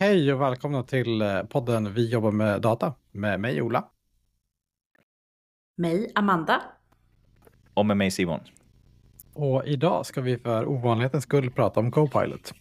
Hej 0.00 0.32
och 0.32 0.40
välkomna 0.40 0.82
till 0.82 1.22
eh, 1.22 1.42
podden 1.42 1.94
Vi 1.94 2.08
jobbar 2.08 2.30
med 2.30 2.62
data 2.62 2.94
med 3.12 3.40
mig 3.40 3.62
Ola. 3.62 3.88
Mig, 5.76 6.12
Amanda. 6.14 6.62
Och 7.74 7.86
med 7.86 7.96
mig 7.96 8.10
Simon. 8.10 8.40
Och 9.34 9.66
idag 9.66 10.06
ska 10.06 10.20
vi 10.20 10.38
för 10.38 10.68
ovanlighetens 10.68 11.24
skull 11.24 11.50
prata 11.50 11.80
om 11.80 11.90
Copilot. 11.90 12.52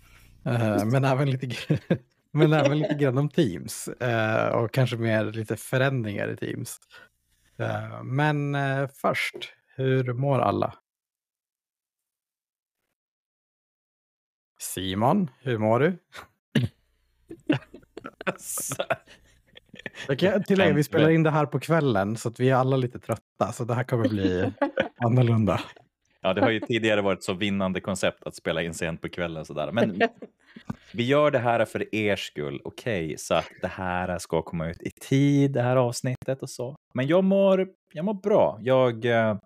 Uh, 0.47 0.85
men, 0.85 1.05
även 1.05 1.29
lite, 1.31 1.77
men 2.31 2.53
även 2.53 2.79
lite 2.79 2.93
grann 2.93 3.17
om 3.17 3.29
Teams. 3.29 3.89
Uh, 4.03 4.47
och 4.47 4.71
kanske 4.71 4.97
mer 4.97 5.25
lite 5.25 5.57
förändringar 5.57 6.27
i 6.27 6.37
Teams. 6.37 6.79
Men 8.03 8.57
först, 8.89 9.53
hur 9.75 10.13
mår 10.13 10.39
alla? 10.39 10.73
Simon, 14.59 15.29
hur 15.41 15.57
mår 15.57 15.79
du? 15.79 15.97
Jag 20.07 20.19
kan 20.19 20.43
tillägga, 20.43 20.73
vi 20.73 20.83
spelar 20.83 21.09
in 21.09 21.23
det 21.23 21.31
här 21.31 21.45
på 21.45 21.59
kvällen 21.59 22.17
så 22.17 22.29
att 22.29 22.39
vi 22.39 22.49
är 22.49 22.55
alla 22.55 22.77
lite 22.77 22.99
trötta. 22.99 23.51
Så 23.51 23.63
det 23.63 23.73
här 23.73 23.83
kommer 23.83 24.09
bli 24.09 24.51
annorlunda. 25.05 25.61
Ja, 26.21 26.33
det 26.33 26.41
har 26.41 26.49
ju 26.49 26.59
tidigare 26.59 27.01
varit 27.01 27.23
så 27.23 27.33
vinnande 27.33 27.81
koncept 27.81 28.23
att 28.23 28.35
spela 28.35 28.61
in 28.61 28.73
sent 28.73 29.01
på 29.01 29.09
kvällen. 29.09 29.45
Sådär. 29.45 29.71
Men 29.71 30.01
vi 30.93 31.03
gör 31.03 31.31
det 31.31 31.39
här 31.39 31.65
för 31.65 31.95
er 31.95 32.15
skull, 32.15 32.61
okej? 32.63 33.05
Okay? 33.05 33.17
Så 33.17 33.33
att 33.33 33.49
det 33.61 33.67
här 33.67 34.17
ska 34.17 34.41
komma 34.41 34.69
ut 34.69 34.81
i 34.81 34.91
tid, 34.91 35.51
det 35.51 35.61
här 35.61 35.75
avsnittet 35.75 36.41
och 36.41 36.49
så. 36.49 36.75
Men 36.93 37.07
jag 37.07 37.23
mår, 37.23 37.67
jag 37.93 38.05
mår 38.05 38.13
bra. 38.13 38.59
Jag 38.61 39.05
eh, 39.05 39.37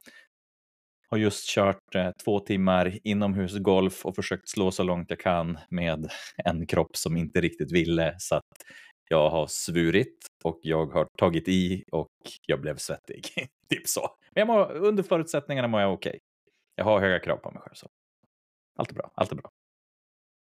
har 1.12 1.18
just 1.18 1.50
kört 1.50 1.96
eh, 1.96 2.12
två 2.26 2.40
timmar 2.40 3.00
inomhusgolf 3.04 4.06
och 4.06 4.16
försökt 4.16 4.50
slå 4.50 4.72
så 4.72 4.84
långt 4.84 5.10
jag 5.10 5.20
kan 5.20 5.58
med 5.70 6.12
en 6.46 6.68
kropp 6.68 6.96
som 6.98 7.18
inte 7.18 7.42
riktigt 7.42 7.72
ville. 7.72 8.16
Så 8.18 8.36
att 8.36 8.44
jag 9.10 9.30
har 9.30 9.48
svurit 9.48 10.18
och 10.44 10.60
jag 10.62 10.86
har 10.86 11.08
tagit 11.18 11.48
i 11.48 11.84
och 11.91 12.12
jag 12.48 12.62
blev 12.62 12.77
svettig. 12.77 13.26
typ 13.70 13.88
så. 13.88 14.02
Men 14.35 14.41
jag 14.41 14.48
mår, 14.48 14.72
under 14.72 15.04
förutsättningarna 15.04 15.68
mår 15.68 15.82
jag 15.82 15.94
okej. 15.94 16.10
Okay. 16.10 16.20
Jag 16.76 16.85
har 16.85 17.00
höga 17.00 17.20
krav 17.20 17.38
på 17.38 17.52
mig 17.52 17.62
själv. 17.62 17.76
Så. 17.76 17.88
Allt 18.80 18.91
är 18.91 18.96
bra. 18.96 19.12
Allt 19.16 19.32
är 19.32 19.35
bra. 19.35 19.50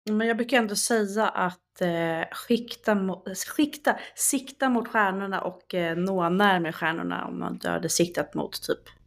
Men 0.09 0.27
jag 0.27 0.37
brukar 0.37 0.57
ändå 0.57 0.75
säga 0.75 1.27
att 1.27 1.81
eh, 1.81 2.21
skikta, 2.31 3.21
skikta, 3.55 3.99
sikta 4.15 4.69
mot 4.69 4.87
stjärnorna 4.87 5.41
och 5.41 5.73
eh, 5.73 5.97
nå 5.97 6.29
närmare 6.29 6.73
stjärnorna 6.73 7.25
om 7.25 7.39
man 7.39 7.59
hade 7.63 7.89
siktat 7.89 8.33
mot 8.33 8.61
typ 8.63 8.97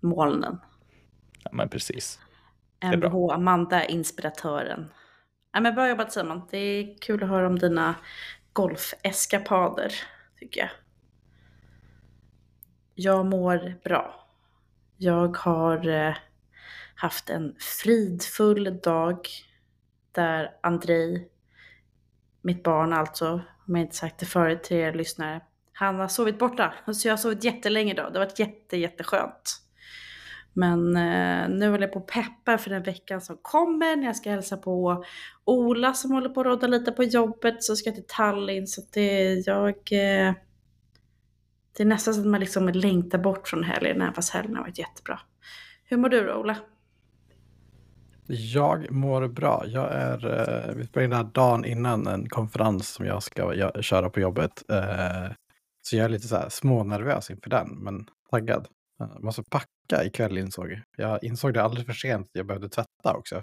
molnen. 0.00 0.60
Ja, 1.44 1.50
men 1.52 1.68
precis. 1.68 2.18
MBH 2.80 3.14
Amanda, 3.32 3.84
inspiratören. 3.84 4.92
Ja, 5.52 5.60
men 5.60 5.74
bra 5.74 5.88
jobbat 5.88 6.12
Simon. 6.12 6.42
Det 6.50 6.58
är 6.58 6.98
kul 7.00 7.22
att 7.22 7.28
höra 7.28 7.46
om 7.46 7.58
dina 7.58 7.94
golfeskapader, 8.52 9.92
tycker 10.38 10.60
jag. 10.60 10.70
Jag 12.94 13.26
mår 13.26 13.74
bra. 13.84 14.26
Jag 14.96 15.36
har 15.36 15.88
eh, 15.88 16.14
haft 16.94 17.30
en 17.30 17.54
fridfull 17.58 18.80
dag 18.82 19.28
där 20.12 20.50
Andrei, 20.62 21.28
mitt 22.42 22.62
barn 22.62 22.92
alltså, 22.92 23.40
om 23.66 23.76
jag 23.76 23.80
inte 23.80 23.96
sagt 23.96 24.18
det 24.18 24.26
förut 24.26 24.62
till 24.62 24.76
er 24.76 24.92
lyssnare, 24.92 25.40
han 25.72 26.00
har 26.00 26.08
sovit 26.08 26.38
borta. 26.38 26.74
Så 26.92 27.08
jag 27.08 27.12
har 27.12 27.18
sovit 27.18 27.44
jättelänge 27.44 27.92
idag. 27.92 28.12
Det 28.12 28.18
har 28.18 28.26
varit 28.26 28.38
jätte, 28.38 28.76
jätteskönt. 28.76 29.62
Men 30.52 30.96
eh, 30.96 31.48
nu 31.48 31.70
håller 31.70 31.86
jag 31.86 31.92
på 31.92 31.98
att 31.98 32.06
peppa 32.06 32.58
för 32.58 32.70
den 32.70 32.82
veckan 32.82 33.20
som 33.20 33.38
kommer 33.42 33.96
när 33.96 34.06
jag 34.06 34.16
ska 34.16 34.30
hälsa 34.30 34.56
på 34.56 35.04
Ola 35.44 35.94
som 35.94 36.12
håller 36.12 36.28
på 36.28 36.40
att 36.40 36.46
råda 36.46 36.66
lite 36.66 36.92
på 36.92 37.04
jobbet. 37.04 37.62
Så 37.62 37.76
ska 37.76 37.88
jag 37.88 37.94
till 37.94 38.04
Tallinn. 38.08 38.66
Så 38.66 38.82
det, 38.92 39.34
jag, 39.46 39.68
eh, 39.68 40.34
det 41.76 41.82
är 41.82 41.84
nästan 41.84 42.14
så 42.14 42.20
att 42.20 42.26
man 42.26 42.40
liksom 42.40 42.68
längtar 42.68 43.18
bort 43.18 43.48
från 43.48 43.64
helgen, 43.64 44.02
även 44.02 44.14
fast 44.14 44.32
helgen 44.32 44.56
har 44.56 44.62
varit 44.62 44.78
jättebra. 44.78 45.20
Hur 45.84 45.96
mår 45.96 46.08
du 46.08 46.26
då 46.26 46.34
Ola? 46.34 46.56
Jag 48.26 48.90
mår 48.90 49.28
bra. 49.28 49.64
Jag 49.66 49.92
är, 49.92 50.26
eh, 50.26 50.74
vi 50.74 50.86
spelar 50.86 51.04
in 51.04 51.10
den 51.10 51.16
här 51.16 51.32
dagen 51.32 51.64
innan 51.64 52.06
en 52.06 52.28
konferens 52.28 52.88
som 52.88 53.06
jag 53.06 53.22
ska 53.22 53.54
jag, 53.54 53.84
köra 53.84 54.10
på 54.10 54.20
jobbet. 54.20 54.70
Eh, 54.70 55.32
så 55.82 55.96
jag 55.96 56.04
är 56.04 56.08
lite 56.08 56.28
så 56.28 56.36
här 56.36 56.48
smånervös 56.48 57.30
inför 57.30 57.50
den, 57.50 57.68
men 57.68 58.06
taggad. 58.30 58.68
Jag 59.00 59.24
måste 59.24 59.42
packa 59.42 60.04
ikväll 60.04 60.38
insåg 60.38 60.80
jag. 60.96 61.24
Insåg 61.24 61.54
det 61.54 61.62
alldeles 61.62 61.86
för 61.86 61.92
sent. 61.92 62.28
Jag 62.32 62.46
behövde 62.46 62.68
tvätta 62.68 63.16
också. 63.16 63.42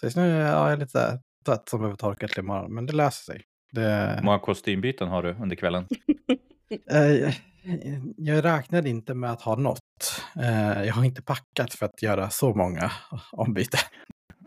Så 0.00 0.06
just 0.06 0.16
nu 0.16 0.42
är 0.42 0.68
jag 0.68 0.78
lite 0.78 1.20
trött 1.46 1.68
som 1.68 1.80
behöver 1.80 1.96
torka 1.96 2.28
till 2.28 2.38
imorgon. 2.38 2.74
Men 2.74 2.86
det 2.86 2.92
löser 2.92 3.32
sig. 3.32 3.42
Det... 3.72 4.14
Hur 4.16 4.24
många 4.24 4.38
kostymbyten 4.38 5.08
har 5.08 5.22
du 5.22 5.34
under 5.34 5.56
kvällen? 5.56 5.86
Eh, 6.90 7.34
jag 8.16 8.44
räknade 8.44 8.88
inte 8.88 9.14
med 9.14 9.30
att 9.30 9.42
ha 9.42 9.56
något. 9.56 10.22
Eh, 10.40 10.82
jag 10.84 10.94
har 10.94 11.04
inte 11.04 11.22
packat 11.22 11.74
för 11.74 11.86
att 11.86 12.02
göra 12.02 12.30
så 12.30 12.54
många 12.54 12.92
ombyten. 13.32 13.80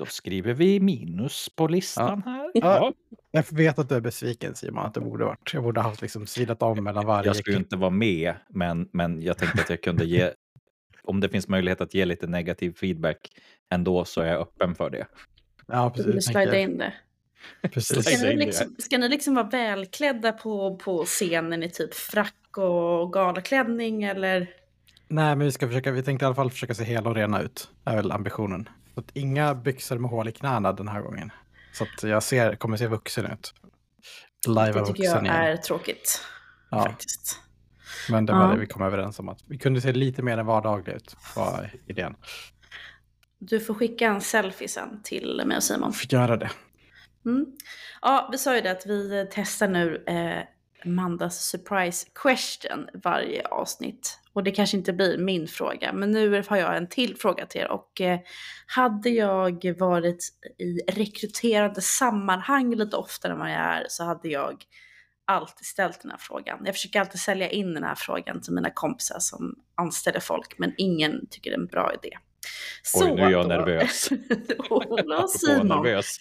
Då 0.01 0.05
skriver 0.05 0.53
vi 0.53 0.79
minus 0.79 1.49
på 1.55 1.67
listan 1.67 2.21
ja. 2.25 2.31
här. 2.31 2.51
Ja. 2.53 2.93
Jag 3.31 3.45
vet 3.51 3.79
att 3.79 3.89
du 3.89 3.95
är 3.95 4.01
besviken 4.01 4.55
Simon, 4.55 4.85
att 4.85 4.93
det 4.93 4.99
borde 4.99 5.25
varit. 5.25 5.53
Jag 5.53 5.63
borde 5.63 5.81
ha 5.81 5.89
haft 5.89 6.01
liksom 6.01 6.27
sidat 6.27 6.61
om 6.63 6.83
mellan 6.83 7.05
varje. 7.05 7.27
Jag 7.27 7.35
skulle 7.35 7.57
inte 7.57 7.75
vara 7.75 7.89
med, 7.89 8.33
men, 8.49 8.89
men 8.93 9.21
jag 9.21 9.37
tänkte 9.37 9.61
att 9.61 9.69
jag 9.69 9.81
kunde 9.81 10.05
ge, 10.05 10.31
om 11.03 11.19
det 11.19 11.29
finns 11.29 11.47
möjlighet 11.47 11.81
att 11.81 11.93
ge 11.93 12.05
lite 12.05 12.27
negativ 12.27 12.73
feedback 12.73 13.17
ändå 13.69 14.05
så 14.05 14.21
är 14.21 14.27
jag 14.27 14.41
öppen 14.41 14.75
för 14.75 14.89
det. 14.89 15.07
Ja, 15.67 15.89
precis. 15.95 16.25
Slida 16.25 16.57
in 16.59 16.77
det. 16.77 16.93
Precis. 17.61 18.05
Ska, 18.05 18.27
ni 18.27 18.35
liksom, 18.35 18.75
ska 18.79 18.97
ni 18.97 19.09
liksom 19.09 19.35
vara 19.35 19.47
välklädda 19.47 20.31
på, 20.31 20.77
på 20.77 21.05
scenen 21.05 21.63
i 21.63 21.69
typ 21.69 21.93
frack 21.93 22.57
och 22.57 23.13
galaklänning 23.13 24.03
eller? 24.03 24.39
Nej, 25.07 25.35
men 25.35 25.39
vi 25.39 25.51
ska 25.51 25.67
försöka, 25.67 25.91
vi 25.91 26.03
tänkte 26.03 26.23
i 26.23 26.25
alla 26.25 26.35
fall 26.35 26.51
försöka 26.51 26.73
se 26.73 26.83
hela 26.83 27.09
och 27.09 27.15
rena 27.15 27.41
ut. 27.41 27.69
är 27.85 27.95
väl 27.95 28.11
ambitionen. 28.11 28.69
Så 28.93 28.99
att 28.99 29.11
inga 29.13 29.55
byxor 29.55 29.97
med 29.97 30.11
hål 30.11 30.27
i 30.27 30.31
knäna 30.31 30.73
den 30.73 30.87
här 30.87 31.01
gången. 31.01 31.31
Så 31.73 31.83
att 31.83 32.03
jag 32.03 32.23
ser, 32.23 32.55
kommer 32.55 32.77
se 32.77 32.87
vuxen 32.87 33.25
ut. 33.25 33.53
Live 34.47 34.71
det 34.71 34.85
tycker 34.85 35.03
jag 35.03 35.23
igen. 35.23 35.35
är 35.35 35.57
tråkigt. 35.57 36.21
Ja. 36.71 36.83
Faktiskt. 36.83 37.39
Men 38.09 38.25
det 38.25 38.33
var 38.33 38.45
ja. 38.45 38.53
det 38.53 38.59
vi 38.59 38.67
kom 38.67 38.81
överens 38.81 39.19
om. 39.19 39.29
att 39.29 39.39
Vi 39.45 39.57
kunde 39.57 39.81
se 39.81 39.91
lite 39.91 40.21
mer 40.21 40.37
än 40.37 40.45
vardagligt 40.45 40.95
ut. 40.95 41.15
Var 41.35 41.71
idén. 41.87 42.15
Du 43.39 43.59
får 43.59 43.73
skicka 43.73 44.07
en 44.07 44.21
selfie 44.21 44.67
sen 44.67 45.01
till 45.03 45.41
mig 45.45 45.57
och 45.57 45.63
Simon. 45.63 45.93
Får 45.93 46.13
göra 46.13 46.37
det. 46.37 46.51
Mm. 47.25 47.45
Ja, 48.01 48.29
vi 48.31 48.37
sa 48.37 48.55
ju 48.55 48.61
det 48.61 48.71
att 48.71 48.85
vi 48.85 49.27
testar 49.31 49.67
nu 49.67 50.03
eh, 50.07 50.43
Mandas 50.85 51.45
surprise 51.45 52.07
question 52.13 52.87
varje 52.93 53.47
avsnitt. 53.47 54.19
Och 54.33 54.43
det 54.43 54.51
kanske 54.51 54.77
inte 54.77 54.93
blir 54.93 55.17
min 55.17 55.47
fråga, 55.47 55.93
men 55.93 56.11
nu 56.11 56.43
har 56.47 56.57
jag 56.57 56.77
en 56.77 56.87
till 56.87 57.15
fråga 57.17 57.45
till 57.45 57.61
er. 57.61 57.71
Och 57.71 58.01
eh, 58.01 58.19
hade 58.65 59.09
jag 59.09 59.79
varit 59.79 60.29
i 60.57 60.91
rekryterande 60.91 61.81
sammanhang 61.81 62.75
lite 62.75 62.97
oftare 62.97 63.33
än 63.33 63.39
vad 63.39 63.51
jag 63.51 63.59
är 63.59 63.85
så 63.89 64.03
hade 64.03 64.29
jag 64.29 64.63
alltid 65.25 65.65
ställt 65.65 66.01
den 66.01 66.11
här 66.11 66.17
frågan. 66.17 66.59
Jag 66.65 66.75
försöker 66.75 66.99
alltid 66.99 67.21
sälja 67.21 67.49
in 67.49 67.73
den 67.73 67.83
här 67.83 67.95
frågan 67.95 68.41
till 68.41 68.53
mina 68.53 68.69
kompisar 68.69 69.19
som 69.19 69.55
anställer 69.75 70.19
folk, 70.19 70.57
men 70.57 70.73
ingen 70.77 71.27
tycker 71.29 71.51
det 71.51 71.55
är 71.55 71.59
en 71.59 71.65
bra 71.67 71.93
idé. 71.93 72.17
Så 72.83 73.05
Oj, 73.05 73.15
nu 73.15 73.21
är 73.21 73.29
jag 73.29 73.43
då, 73.43 73.47
nervös. 73.49 74.09
Ola 74.69 75.23
och 75.23 75.29
Simon, 75.39 75.67
nervös. 75.67 76.17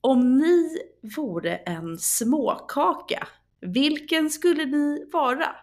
om 0.00 0.38
ni 0.38 0.78
vore 1.16 1.56
en 1.56 1.98
småkaka, 1.98 3.28
vilken 3.60 4.30
skulle 4.30 4.64
ni 4.64 5.10
vara? 5.12 5.56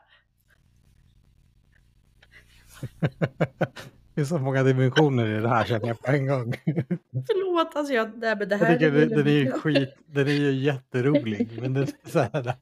Det 4.20 4.24
är 4.24 4.26
så 4.26 4.38
många 4.38 4.64
dimensioner 4.64 5.38
i 5.38 5.42
det 5.42 5.50
här 5.50 5.66
känner 5.66 5.88
jag 5.88 6.00
på 6.00 6.12
en 6.12 6.28
gång. 6.28 6.54
Förlåt, 7.12 7.76
alltså 7.76 7.94
jag, 7.94 8.12
nej, 8.18 8.36
men 8.36 8.50
det 8.50 8.56
här 8.56 8.70
jag 8.70 8.80
tycker, 8.80 8.96
är 8.96 9.06
den 9.06 9.28
är 9.28 9.32
ju 9.32 9.52
skit, 9.52 9.96
den 10.06 10.28
är 10.28 10.32
ju 10.32 10.52
jätterolig. 10.52 11.62
Men 11.62 11.74
det 11.74 11.82
är 11.82 12.10
så 12.10 12.20
här, 12.20 12.30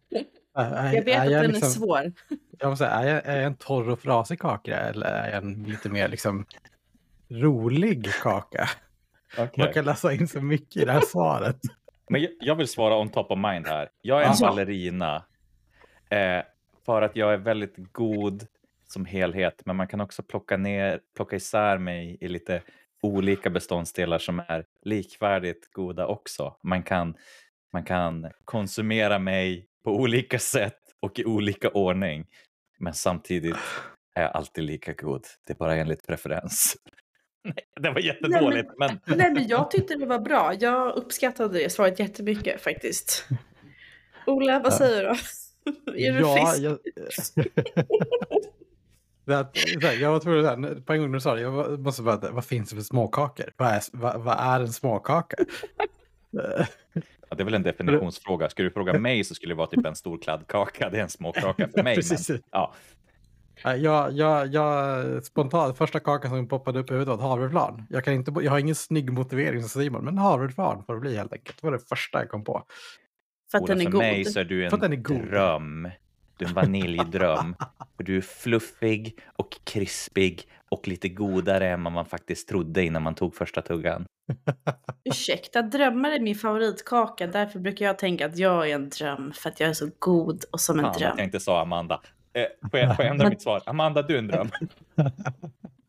är, 0.55 0.93
jag 0.93 1.03
vet 1.03 1.17
är 1.17 1.25
att 1.25 1.31
jag 1.31 1.43
den 1.43 1.51
liksom, 1.51 1.67
är 1.67 1.71
svår. 1.71 2.11
Jag 2.59 2.69
måste 2.69 2.85
säga, 2.85 2.95
är, 2.95 3.07
jag, 3.07 3.25
är 3.25 3.35
jag 3.35 3.45
en 3.45 3.55
torr 3.55 3.89
och 3.89 3.99
frasig 3.99 4.39
kaka 4.39 4.77
eller 4.79 5.05
är 5.05 5.29
jag 5.29 5.43
en 5.43 5.63
lite 5.63 5.89
mer 5.89 6.07
liksom 6.07 6.45
rolig 7.29 8.11
kaka? 8.23 8.69
Okay. 9.33 9.63
Man 9.65 9.73
kan 9.73 9.85
läsa 9.85 10.13
in 10.13 10.27
så 10.27 10.41
mycket 10.41 10.81
i 10.81 10.85
det 10.85 10.91
här 10.91 11.03
svaret. 11.07 11.59
Men 12.09 12.27
jag 12.39 12.55
vill 12.55 12.67
svara 12.67 12.97
on 12.97 13.09
top 13.09 13.31
of 13.31 13.37
mind 13.37 13.67
här. 13.67 13.89
Jag 14.01 14.23
är 14.23 14.27
en 14.27 14.35
ballerina 14.41 15.15
eh, 16.09 16.41
för 16.85 17.01
att 17.01 17.15
jag 17.15 17.33
är 17.33 17.37
väldigt 17.37 17.75
god 17.91 18.47
som 18.87 19.05
helhet, 19.05 19.61
men 19.65 19.75
man 19.75 19.87
kan 19.87 20.01
också 20.01 20.23
plocka, 20.23 20.57
ner, 20.57 20.99
plocka 21.15 21.35
isär 21.35 21.77
mig 21.77 22.17
i 22.21 22.27
lite 22.27 22.61
olika 23.01 23.49
beståndsdelar 23.49 24.19
som 24.19 24.39
är 24.47 24.65
likvärdigt 24.81 25.71
goda 25.71 26.07
också. 26.07 26.55
Man 26.63 26.83
kan, 26.83 27.15
man 27.73 27.83
kan 27.83 28.31
konsumera 28.45 29.19
mig 29.19 29.67
på 29.83 29.91
olika 29.91 30.39
sätt 30.39 30.79
och 30.99 31.19
i 31.19 31.25
olika 31.25 31.69
ordning, 31.69 32.25
men 32.79 32.93
samtidigt 32.93 33.55
är 34.15 34.21
jag 34.21 34.31
alltid 34.31 34.63
lika 34.63 34.93
god. 34.93 35.25
Det 35.47 35.53
är 35.53 35.57
bara 35.57 35.75
enligt 35.75 36.07
preferens. 36.07 36.77
Nej, 37.43 37.65
det 37.81 37.89
var 37.89 37.99
jättedåligt. 37.99 38.69
Nej 38.77 38.89
men, 38.89 38.99
men... 39.05 39.17
Nej, 39.17 39.31
men 39.31 39.47
jag 39.47 39.71
tyckte 39.71 39.95
det 39.95 40.05
var 40.05 40.19
bra. 40.19 40.53
Jag 40.59 40.95
uppskattade 40.95 41.59
det 41.59 41.69
svaret 41.69 41.99
jättemycket 41.99 42.61
faktiskt. 42.61 43.27
Ola, 44.25 44.59
vad 44.59 44.73
säger 44.73 45.03
du? 45.03 45.09
Är 46.07 46.13
du 46.13 46.19
ja, 46.19 46.35
frisk? 46.35 46.63
jag... 46.63 46.77
Det 49.27 49.35
här- 49.35 49.79
så 49.81 49.87
här, 49.87 49.93
jag 49.93 50.11
var 50.11 50.19
tvungen 50.19 50.45
att 50.45 50.61
säga, 50.63 50.81
på 50.85 50.93
en 50.93 50.99
gång 50.99 51.07
när 51.11 51.17
du 51.17 51.21
sa 51.21 51.35
det, 51.35 51.41
jag 51.41 51.79
måste 51.79 52.01
bara, 52.01 52.31
vad 52.31 52.45
finns 52.45 52.69
det 52.69 52.75
för 52.75 52.83
småkakor? 52.83 53.45
Vad 53.57 53.67
är, 53.67 53.81
vad, 53.93 54.21
vad 54.21 54.37
är 54.39 54.59
en 54.59 54.73
småkaka? 54.73 55.35
Ja, 57.29 57.35
det 57.35 57.43
är 57.43 57.45
väl 57.45 57.53
en 57.53 57.63
definitionsfråga. 57.63 58.49
Skulle 58.49 58.67
du 58.69 58.73
fråga 58.73 58.99
mig 58.99 59.23
så 59.23 59.35
skulle 59.35 59.53
det 59.53 59.57
vara 59.57 59.67
typ 59.67 59.85
en 59.85 59.95
stor 59.95 60.17
kladdkaka. 60.17 60.89
Det 60.89 60.97
är 60.97 61.01
en 61.03 61.09
småkaka 61.09 61.67
för 61.75 61.83
mig. 61.83 61.95
Precis. 61.95 62.29
Men, 62.29 62.41
ja. 62.51 62.73
Jag, 63.63 64.11
jag, 64.13 64.47
jag, 64.47 65.23
spontant, 65.25 65.77
första 65.77 65.99
kakan 65.99 66.31
som 66.31 66.47
poppade 66.47 66.79
upp 66.79 66.89
i 66.89 66.93
huvudet 66.93 67.07
var 67.07 67.15
ett 67.15 67.21
havreflarn. 67.21 67.83
Jag, 67.89 68.03
kan 68.03 68.13
inte, 68.13 68.33
jag 68.41 68.51
har 68.51 68.59
ingen 68.59 68.75
snygg 68.75 69.11
motivering 69.13 69.63
som 69.63 69.81
Simon, 69.81 70.05
men 70.05 70.17
havreflarn 70.17 70.83
får 70.83 70.93
det 70.93 70.99
bli 71.01 71.17
helt 71.17 71.33
enkelt. 71.33 71.61
Det 71.61 71.67
var 71.67 71.71
det 71.71 71.87
första 71.89 72.19
jag 72.19 72.29
kom 72.29 72.43
på. 72.43 72.63
För 73.51 73.57
att 73.57 73.63
Ola, 73.63 73.73
den 73.75 73.81
är 73.81 73.85
för 73.85 73.91
god. 73.91 73.99
mig 74.01 74.25
så 74.25 74.39
är 74.39 74.43
du 74.43 74.69
För 74.69 74.77
att 74.77 74.81
den 74.81 74.93
en 74.93 74.99
är 74.99 75.03
god. 75.03 75.17
dröm. 75.27 75.89
Du 76.37 76.45
är 76.45 76.49
en 76.49 76.55
vaniljdröm. 76.55 77.55
För 77.97 78.03
du 78.03 78.17
är 78.17 78.21
fluffig 78.21 79.19
och 79.35 79.57
krispig 79.63 80.47
och 80.69 80.87
lite 80.87 81.09
godare 81.09 81.69
än 81.69 81.83
vad 81.83 81.93
man 81.93 82.05
faktiskt 82.05 82.47
trodde 82.47 82.83
innan 82.83 83.01
man 83.01 83.15
tog 83.15 83.35
första 83.35 83.61
tuggan. 83.61 84.05
Ursäkta, 85.03 85.61
drömmar 85.61 86.11
är 86.11 86.19
min 86.19 86.35
favoritkaka. 86.35 87.27
Därför 87.27 87.59
brukar 87.59 87.85
jag 87.85 87.97
tänka 87.99 88.25
att 88.25 88.37
jag 88.37 88.69
är 88.69 88.75
en 88.75 88.89
dröm. 88.89 89.31
För 89.35 89.49
att 89.49 89.59
jag 89.59 89.69
är 89.69 89.73
så 89.73 89.89
god 89.99 90.43
och 90.51 90.61
som 90.61 90.79
en 90.79 90.85
Fan, 90.85 90.93
dröm. 90.93 91.07
jag 91.07 91.17
tänkte 91.17 91.39
sa 91.39 91.61
Amanda. 91.61 92.01
Eh, 92.33 92.69
får, 92.71 92.79
jag, 92.79 92.95
får 92.95 93.05
jag 93.05 93.11
ändra 93.11 93.29
mitt 93.29 93.41
svar? 93.41 93.61
Amanda, 93.65 94.01
du 94.01 94.13
är 94.13 94.19
en 94.19 94.27
dröm. 94.27 94.49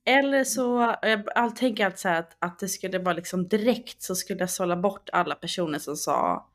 Eller 0.04 0.44
så, 0.44 0.96
jag 1.02 1.22
all- 1.34 1.52
tänker 1.52 1.84
alltid 1.84 1.98
så 1.98 2.08
här 2.08 2.18
att, 2.20 2.36
att 2.38 2.58
det 2.58 2.68
skulle 2.68 2.98
vara 2.98 3.14
liksom 3.14 3.48
direkt 3.48 4.02
så 4.02 4.14
skulle 4.14 4.40
jag 4.40 4.50
sålla 4.50 4.76
bort 4.76 5.08
alla 5.12 5.34
personer 5.34 5.78
som 5.78 5.96
sa 5.96 6.48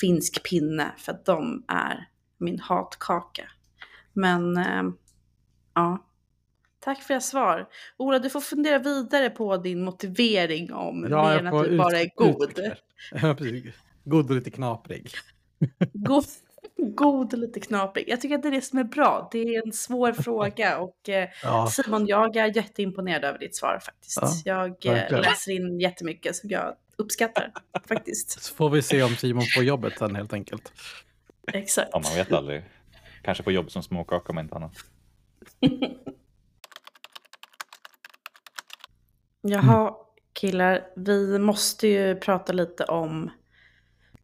finsk 0.00 0.42
pinne 0.50 0.92
för 0.98 1.12
att 1.12 1.24
de 1.24 1.64
är 1.68 2.08
min 2.38 2.60
hatkaka. 2.60 3.42
Men 4.14 4.56
eh, 4.56 4.82
ja, 5.74 6.06
tack 6.80 7.02
för 7.02 7.14
era 7.14 7.20
svar. 7.20 7.68
Ola, 7.96 8.18
du 8.18 8.30
får 8.30 8.40
fundera 8.40 8.78
vidare 8.78 9.30
på 9.30 9.56
din 9.56 9.84
motivering 9.84 10.72
om 10.72 11.00
mer 11.00 11.38
än 11.38 11.46
att 11.46 11.64
du 11.64 11.78
bara 11.78 12.00
är 12.00 12.10
god. 12.16 12.52
Ja. 13.12 13.36
God 14.04 14.30
och 14.30 14.36
lite 14.36 14.50
knaprig. 14.50 15.10
god. 15.92 16.24
God 16.76 17.32
och 17.32 17.38
lite 17.38 17.60
knaprig. 17.60 18.04
Jag 18.08 18.20
tycker 18.20 18.34
att 18.34 18.42
det 18.42 18.48
är 18.48 18.52
det 18.52 18.60
som 18.60 18.78
är 18.78 18.84
bra. 18.84 19.28
Det 19.32 19.38
är 19.38 19.66
en 19.66 19.72
svår 19.72 20.12
fråga 20.22 20.78
och 20.78 21.08
eh, 21.08 21.28
Ja, 21.42 21.66
Simon, 21.70 22.06
jag 22.06 22.36
är 22.36 22.56
jätteimponerad 22.56 23.24
över 23.24 23.38
ditt 23.38 23.56
svar 23.56 23.78
faktiskt. 23.82 24.18
Ja, 24.22 24.66
jag 24.68 24.86
eh, 24.86 24.92
verkligen. 24.92 25.22
läser 25.22 25.52
in 25.52 25.80
jättemycket 25.80 26.36
som 26.36 26.50
jag 26.50 26.74
uppskattar 26.96 27.52
faktiskt. 27.88 28.42
så 28.42 28.54
får 28.54 28.70
vi 28.70 28.82
se 28.82 29.02
om 29.02 29.16
Simon 29.16 29.44
får 29.54 29.64
jobbet 29.64 29.98
sen 29.98 30.16
helt 30.16 30.32
enkelt. 30.32 30.72
Exakt. 31.52 31.88
Ja, 31.92 32.02
man 32.04 32.14
vet 32.14 32.32
aldrig. 32.32 32.64
Kanske 33.24 33.44
på 33.44 33.52
jobb 33.52 33.70
som 33.70 33.82
småkaka 33.82 34.32
om 34.32 34.38
inte 34.38 34.54
annat. 34.54 34.76
Jaha, 39.42 39.94
killar, 40.32 40.86
vi 40.96 41.38
måste 41.38 41.88
ju 41.88 42.16
prata 42.16 42.52
lite 42.52 42.84
om 42.84 43.30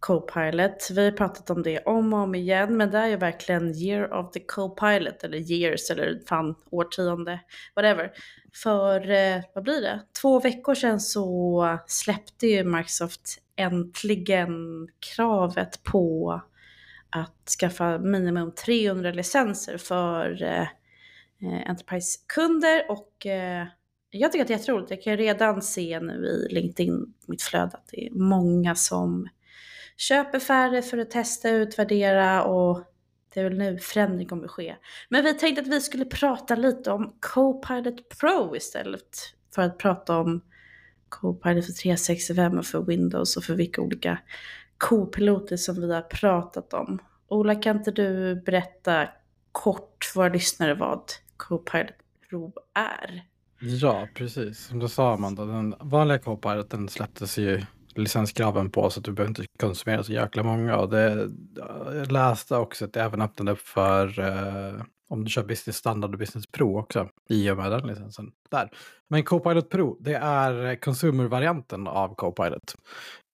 Copilot. 0.00 0.91
Vi 0.91 1.05
har 1.05 1.12
pratat 1.12 1.50
om 1.50 1.62
det 1.62 1.79
om 1.79 2.12
och 2.12 2.19
om 2.19 2.35
igen, 2.35 2.76
men 2.76 2.91
det 2.91 2.99
är 2.99 3.06
ju 3.06 3.17
verkligen 3.17 3.75
year 3.75 4.14
of 4.14 4.31
the 4.32 4.41
Copilot, 4.41 5.25
eller 5.25 5.52
years, 5.52 5.91
eller 5.91 6.20
fan 6.26 6.55
årtionde, 6.70 7.41
whatever. 7.76 8.12
För, 8.62 9.11
eh, 9.11 9.43
vad 9.55 9.64
blir 9.64 9.81
det? 9.81 10.00
Två 10.20 10.41
veckor 10.41 10.75
sedan 10.75 11.00
så 11.00 11.79
släppte 11.87 12.47
ju 12.47 12.64
Microsoft 12.64 13.38
äntligen 13.56 14.88
kravet 15.17 15.82
på 15.82 16.41
att 17.11 17.51
skaffa 17.61 17.99
minimum 17.99 18.53
300 18.55 19.12
licenser 19.12 19.79
för 19.79 20.43
eh, 20.43 20.62
eh, 21.43 21.71
Enterprise-kunder 21.71 22.91
och 22.91 23.27
eh, 23.27 23.67
jag 24.11 24.33
tycker 24.33 24.43
att 24.43 24.49
det 24.49 24.55
är 24.55 24.59
jätteroligt. 24.59 24.91
Jag 24.91 25.03
kan 25.03 25.17
redan 25.17 25.62
se 25.62 26.01
nu 26.01 26.27
i 26.27 26.55
LinkedIn, 26.55 27.15
mitt 27.27 27.43
flöde, 27.43 27.65
att 27.65 27.89
det 27.89 28.07
är 28.07 28.11
många 28.11 28.75
som 28.75 29.29
köper 29.97 30.39
färre 30.39 30.83
för 30.83 30.99
att 30.99 31.11
testa 31.11 31.51
och 31.51 31.55
utvärdera 31.55 32.45
och 32.45 32.85
det 33.35 33.41
är 33.41 33.45
väl 33.45 33.59
nu 33.59 33.79
förändring 33.79 34.29
kommer 34.29 34.45
att 34.45 34.51
ske. 34.51 34.77
Men 35.09 35.25
vi 35.25 35.35
tänkte 35.35 35.62
att 35.62 35.69
vi 35.69 35.81
skulle 35.81 36.05
prata 36.05 36.57
lite 36.57 36.91
om 36.91 37.17
Copilot 37.21 38.09
Pro 38.21 38.57
istället 38.57 39.19
för 39.55 39.62
att 39.62 39.79
prata 39.79 40.19
om 40.19 40.41
Copilot 41.09 41.67
för 41.67 41.73
365 41.73 42.59
och 42.59 42.67
för 42.67 42.83
Windows 42.83 43.37
och 43.37 43.45
för 43.45 43.55
vilka 43.55 43.83
olika 43.83 44.19
kopiloter 44.81 45.56
som 45.56 45.81
vi 45.81 45.94
har 45.94 46.03
pratat 46.03 46.75
om. 46.75 46.99
Ola, 47.29 47.55
kan 47.55 47.77
inte 47.77 47.91
du 47.91 48.35
berätta 48.35 49.09
kort 49.53 50.05
för 50.05 50.21
våra 50.21 50.29
lyssnare 50.29 50.75
vad 50.75 51.03
Copilot 51.37 51.94
Pro 52.31 52.53
är? 52.75 53.23
Ja, 53.61 54.09
precis. 54.15 54.67
Som 54.67 54.79
du 54.79 54.88
sa 54.88 55.15
Amanda, 55.15 55.44
den 55.44 55.75
vanliga 55.81 56.19
Copiloten 56.19 56.88
släpptes 56.88 57.38
ju 57.38 57.62
licenskraven 57.94 58.71
på 58.71 58.91
så 58.91 59.00
att 59.00 59.05
du 59.05 59.12
behöver 59.12 59.31
inte 59.31 59.44
konsumera 59.61 60.03
så 60.03 60.12
jäkla 60.12 60.43
många. 60.43 60.77
Och 60.77 60.91
det, 60.91 61.31
jag 61.93 62.12
läste 62.12 62.56
också 62.56 62.85
att 62.85 62.93
det 62.93 63.03
även 63.03 63.23
öppnade 63.23 63.53
upp 63.53 63.61
för 63.61 64.21
eh, 64.21 64.83
om 65.09 65.25
du 65.25 65.31
kör 65.31 65.44
Business 65.44 65.76
Standard 65.76 66.12
och 66.12 66.19
Business 66.19 66.47
Pro 66.47 66.79
också 66.79 67.09
i 67.29 67.50
och 67.50 67.56
med 67.56 67.71
den 67.71 67.87
licensen. 67.87 68.33
Där. 68.50 68.71
Men 69.09 69.25
Copilot 69.25 69.71
Pro, 69.71 69.97
det 70.00 70.15
är 70.15 70.76
consumer-varianten 70.76 71.87
av 71.87 72.15
Copilot. 72.15 72.75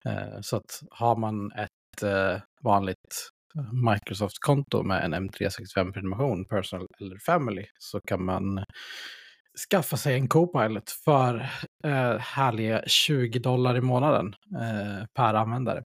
Eh, 0.04 0.40
så 0.40 0.56
att 0.56 0.80
har 0.90 1.16
man 1.16 1.52
ett 1.52 2.02
eh, 2.02 2.40
vanligt 2.62 3.30
eh, 3.56 3.92
Microsoft-konto 3.92 4.82
med 4.82 5.04
en 5.04 5.14
M365-prenumeration, 5.14 6.44
personal 6.44 6.86
eller 7.00 7.18
family, 7.18 7.66
så 7.78 8.00
kan 8.00 8.24
man 8.24 8.64
skaffa 9.70 9.96
sig 9.96 10.14
en 10.14 10.28
Copilot 10.28 10.90
för 10.90 11.34
eh, 11.84 12.18
härliga 12.18 12.82
20 12.86 13.38
dollar 13.38 13.76
i 13.76 13.80
månaden 13.80 14.34
eh, 14.54 15.06
per 15.14 15.34
användare. 15.34 15.82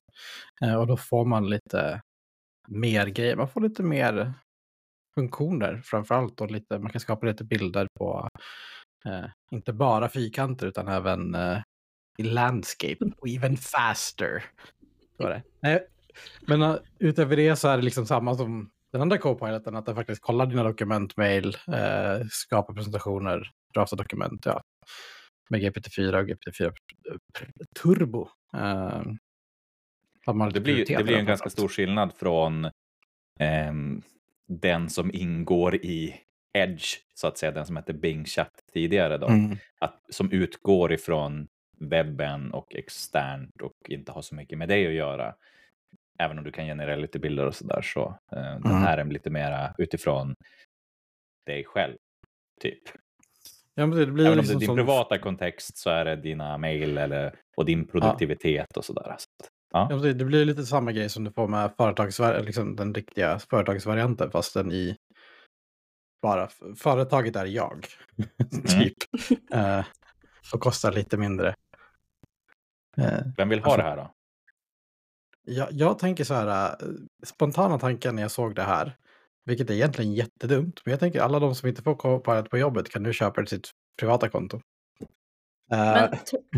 Eh, 0.62 0.74
och 0.74 0.86
då 0.86 0.96
får 0.96 1.24
man 1.24 1.50
lite 1.50 2.00
mer 2.68 3.06
grejer. 3.06 3.36
Man 3.36 3.48
får 3.48 3.60
lite 3.60 3.82
mer 3.82 4.34
funktioner 5.14 5.80
framförallt. 5.84 6.40
Och 6.40 6.50
lite, 6.50 6.78
man 6.78 6.92
kan 6.92 7.00
skapa 7.00 7.26
lite 7.26 7.44
bilder 7.44 7.86
på 7.98 8.28
eh, 9.06 9.26
inte 9.52 9.72
bara 9.72 10.08
fyrkanter 10.08 10.66
utan 10.66 10.88
även 10.88 11.34
eh, 11.34 11.58
landscape 12.18 13.04
och 13.18 13.28
even 13.28 13.56
faster. 13.56 14.44
Så 15.16 15.28
det. 15.28 15.42
Nej, 15.60 15.86
men 16.46 16.62
uh, 16.62 16.76
utöver 16.98 17.36
det 17.36 17.56
så 17.56 17.68
är 17.68 17.76
det 17.76 17.82
liksom 17.82 18.06
samma 18.06 18.34
som 18.34 18.70
den 18.92 19.02
andra 19.02 19.18
Copiloten, 19.18 19.76
att 19.76 19.86
den 19.86 19.94
faktiskt 19.94 20.22
kollar 20.22 20.46
dina 20.46 20.62
dokument, 20.64 21.16
mail, 21.16 21.56
eh, 21.66 22.26
skapar 22.30 22.74
presentationer, 22.74 23.50
draftar 23.74 23.96
dokument, 23.96 24.46
ja. 24.46 24.62
Med 25.50 25.60
GPT-4 25.62 26.14
och 26.14 26.28
GPT-4 26.28 26.72
Turbo. 27.82 28.28
Eh, 28.54 29.02
Det 30.52 30.60
blir, 30.60 30.86
det 30.86 31.04
blir 31.04 31.16
en 31.16 31.26
ganska 31.26 31.50
stor 31.50 31.68
skillnad 31.68 32.12
från 32.14 32.70
ehm, 33.38 34.02
den 34.48 34.90
som 34.90 35.14
ingår 35.14 35.74
i 35.76 36.14
Edge, 36.58 36.84
så 37.14 37.26
att 37.26 37.38
säga, 37.38 37.52
den 37.52 37.66
som 37.66 37.76
hette 37.76 37.92
Bing 37.92 38.24
Chat 38.24 38.52
tidigare, 38.72 39.18
då, 39.18 39.26
Mm. 39.26 39.56
att, 39.78 40.00
som 40.10 40.32
utgår 40.32 40.92
ifrån 40.92 41.48
webben 41.82 42.52
och 42.52 42.74
externt 42.74 43.62
och 43.62 43.72
inte 43.88 44.12
har 44.12 44.22
så 44.22 44.34
mycket 44.34 44.58
med 44.58 44.68
det 44.68 44.86
att 44.86 44.92
göra. 44.92 45.34
Även 46.18 46.38
om 46.38 46.44
du 46.44 46.52
kan 46.52 46.64
generera 46.66 46.96
lite 46.96 47.18
bilder 47.18 47.46
och 47.46 47.54
sådär, 47.54 47.82
så 47.82 48.18
eh, 48.32 48.38
den 48.42 48.64
Mm. 48.64 48.76
här 48.76 48.98
är 48.98 49.04
lite 49.04 49.30
mera 49.30 49.74
utifrån 49.78 50.34
dig 51.46 51.64
själv, 51.64 51.96
typ. 52.60 52.82
Ja, 53.74 53.86
det 53.86 54.06
blir 54.06 54.26
Även 54.26 54.38
om 54.38 54.44
det 54.46 54.52
liksom 54.52 54.56
är 54.56 54.60
din 54.60 54.66
som- 54.66 54.76
privata 54.76 55.18
kontext 55.18 55.76
så 55.76 55.90
är 55.90 56.04
det 56.04 56.16
dina 56.16 56.58
eller, 56.98 57.34
och 57.56 57.64
din 57.64 57.86
produktivitet 57.86 58.76
och 58.76 58.84
sådär. 58.84 59.14
Så, 59.18 59.26
Ja, 59.74 59.86
ja. 59.90 59.96
det, 59.96 60.12
det 60.12 60.24
blir 60.24 60.44
lite 60.44 60.66
samma 60.66 60.92
grej 60.92 61.08
som 61.08 61.24
du 61.24 61.32
får 61.32 61.48
med 61.48 61.70
företagsvar- 61.78 62.42
liksom 62.42 62.76
den 62.76 62.94
riktiga 62.94 63.38
företagsvarianten 63.38 64.30
fast 64.30 64.54
den 64.54 64.72
i 64.72 64.96
bara 66.22 66.48
företaget 66.76 67.36
är 67.36 67.46
jag. 67.46 67.86
typ. 68.68 68.96
Eh, 69.52 69.84
och 70.54 70.60
kostar 70.60 70.92
lite 70.92 71.16
mindre. 71.16 71.54
Eh, 72.96 73.18
Vem 73.36 73.48
vill 73.48 73.58
ha 73.58 73.64
Alltså- 73.64 73.76
det 73.82 73.88
här 73.88 73.96
då? 73.96 74.10
jag, 75.44 75.68
jag 75.72 75.98
tänker 75.98 76.24
så 76.24 76.34
här, 76.34 76.68
eh, 76.68 76.88
spontana 77.24 77.78
tanken 77.78 78.14
när 78.16 78.22
jag 78.22 78.30
såg 78.30 78.54
det 78.54 78.62
här, 78.62 78.96
vilket 79.44 79.70
är 79.70 79.74
egentligen 79.74 80.12
jättedumt, 80.14 80.80
men 80.84 80.90
jag 80.90 81.00
tänker 81.00 81.20
alla 81.20 81.38
de 81.40 81.54
som 81.54 81.68
inte 81.68 81.82
får 81.82 81.94
Copilot 81.94 82.50
på 82.50 82.58
jobbet 82.58 82.88
kan 82.90 83.02
nu 83.02 83.12
köpa 83.12 83.40
det 83.40 83.46
till 83.46 83.56
sitt 83.58 83.70
privata 84.00 84.28
konto. 84.28 84.56
Eh, 85.72 85.78
Men 85.78 86.08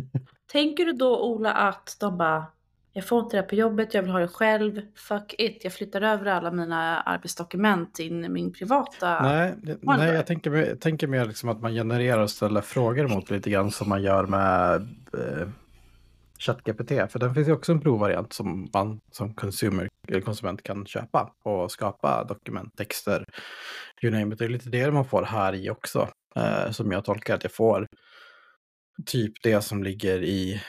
tänker 0.52 0.84
du 0.84 0.92
då 0.92 1.22
Ola 1.32 1.52
att 1.52 1.96
de 2.00 2.18
bara, 2.18 2.46
jag 2.92 3.06
får 3.08 3.20
inte 3.24 3.36
det 3.36 3.42
på 3.42 3.54
jobbet, 3.54 3.94
jag 3.94 4.02
vill 4.02 4.10
ha 4.12 4.18
det 4.18 4.28
själv, 4.28 4.80
fuck 4.94 5.34
it, 5.38 5.64
jag 5.64 5.72
flyttar 5.72 6.02
över 6.02 6.26
alla 6.26 6.50
mina 6.50 7.00
arbetsdokument 7.00 7.98
in 7.98 8.24
i 8.24 8.28
min 8.28 8.52
privata... 8.52 9.22
Nej, 9.22 9.54
det- 9.62 9.78
nej 9.82 10.14
jag 10.14 10.26
tänker, 10.26 10.76
tänker 10.76 11.06
mer 11.06 11.24
liksom 11.24 11.48
att 11.48 11.60
man 11.60 11.72
genererar 11.72 12.22
och 12.22 12.30
ställer 12.30 12.60
frågor 12.60 13.08
mot 13.08 13.30
lite 13.30 13.50
grann 13.50 13.70
som 13.70 13.88
man 13.88 14.02
gör 14.02 14.26
med 14.26 14.74
eh, 15.18 15.48
ChatGPT. 16.46 17.12
För 17.12 17.18
den 17.18 17.34
finns 17.34 17.48
ju 17.48 17.52
också 17.52 17.72
en 17.72 17.80
provvariant 17.80 18.32
som 18.32 18.68
man 18.74 19.00
som 19.12 19.34
consumer, 19.34 19.88
eller 20.08 20.20
konsument 20.20 20.62
kan 20.62 20.86
köpa 20.86 21.34
och 21.44 21.72
skapa 21.72 22.24
dokument, 22.24 22.76
texter, 22.76 23.24
you 24.02 24.12
name 24.12 24.34
it. 24.34 24.38
Det 24.38 24.44
är 24.44 24.48
lite 24.48 24.70
det 24.70 24.90
man 24.90 25.04
får 25.04 25.22
här 25.22 25.54
i 25.54 25.70
också. 25.70 26.08
Eh, 26.36 26.70
som 26.70 26.92
jag 26.92 27.04
tolkar 27.04 27.34
att 27.34 27.42
jag 27.42 27.52
får 27.52 27.86
typ 29.06 29.32
det 29.42 29.60
som 29.60 29.82
ligger 29.82 30.22
i 30.22 30.62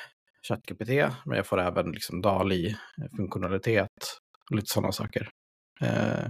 ChatGPT. 0.48 0.89
Men 1.25 1.38
jag 1.38 1.46
får 1.46 1.62
även 1.62 1.91
liksom 1.91 2.22
DALI-funktionalitet 2.22 3.88
och 4.50 4.55
lite 4.55 4.72
sådana 4.72 4.91
saker. 4.91 5.29
Eh, 5.82 6.29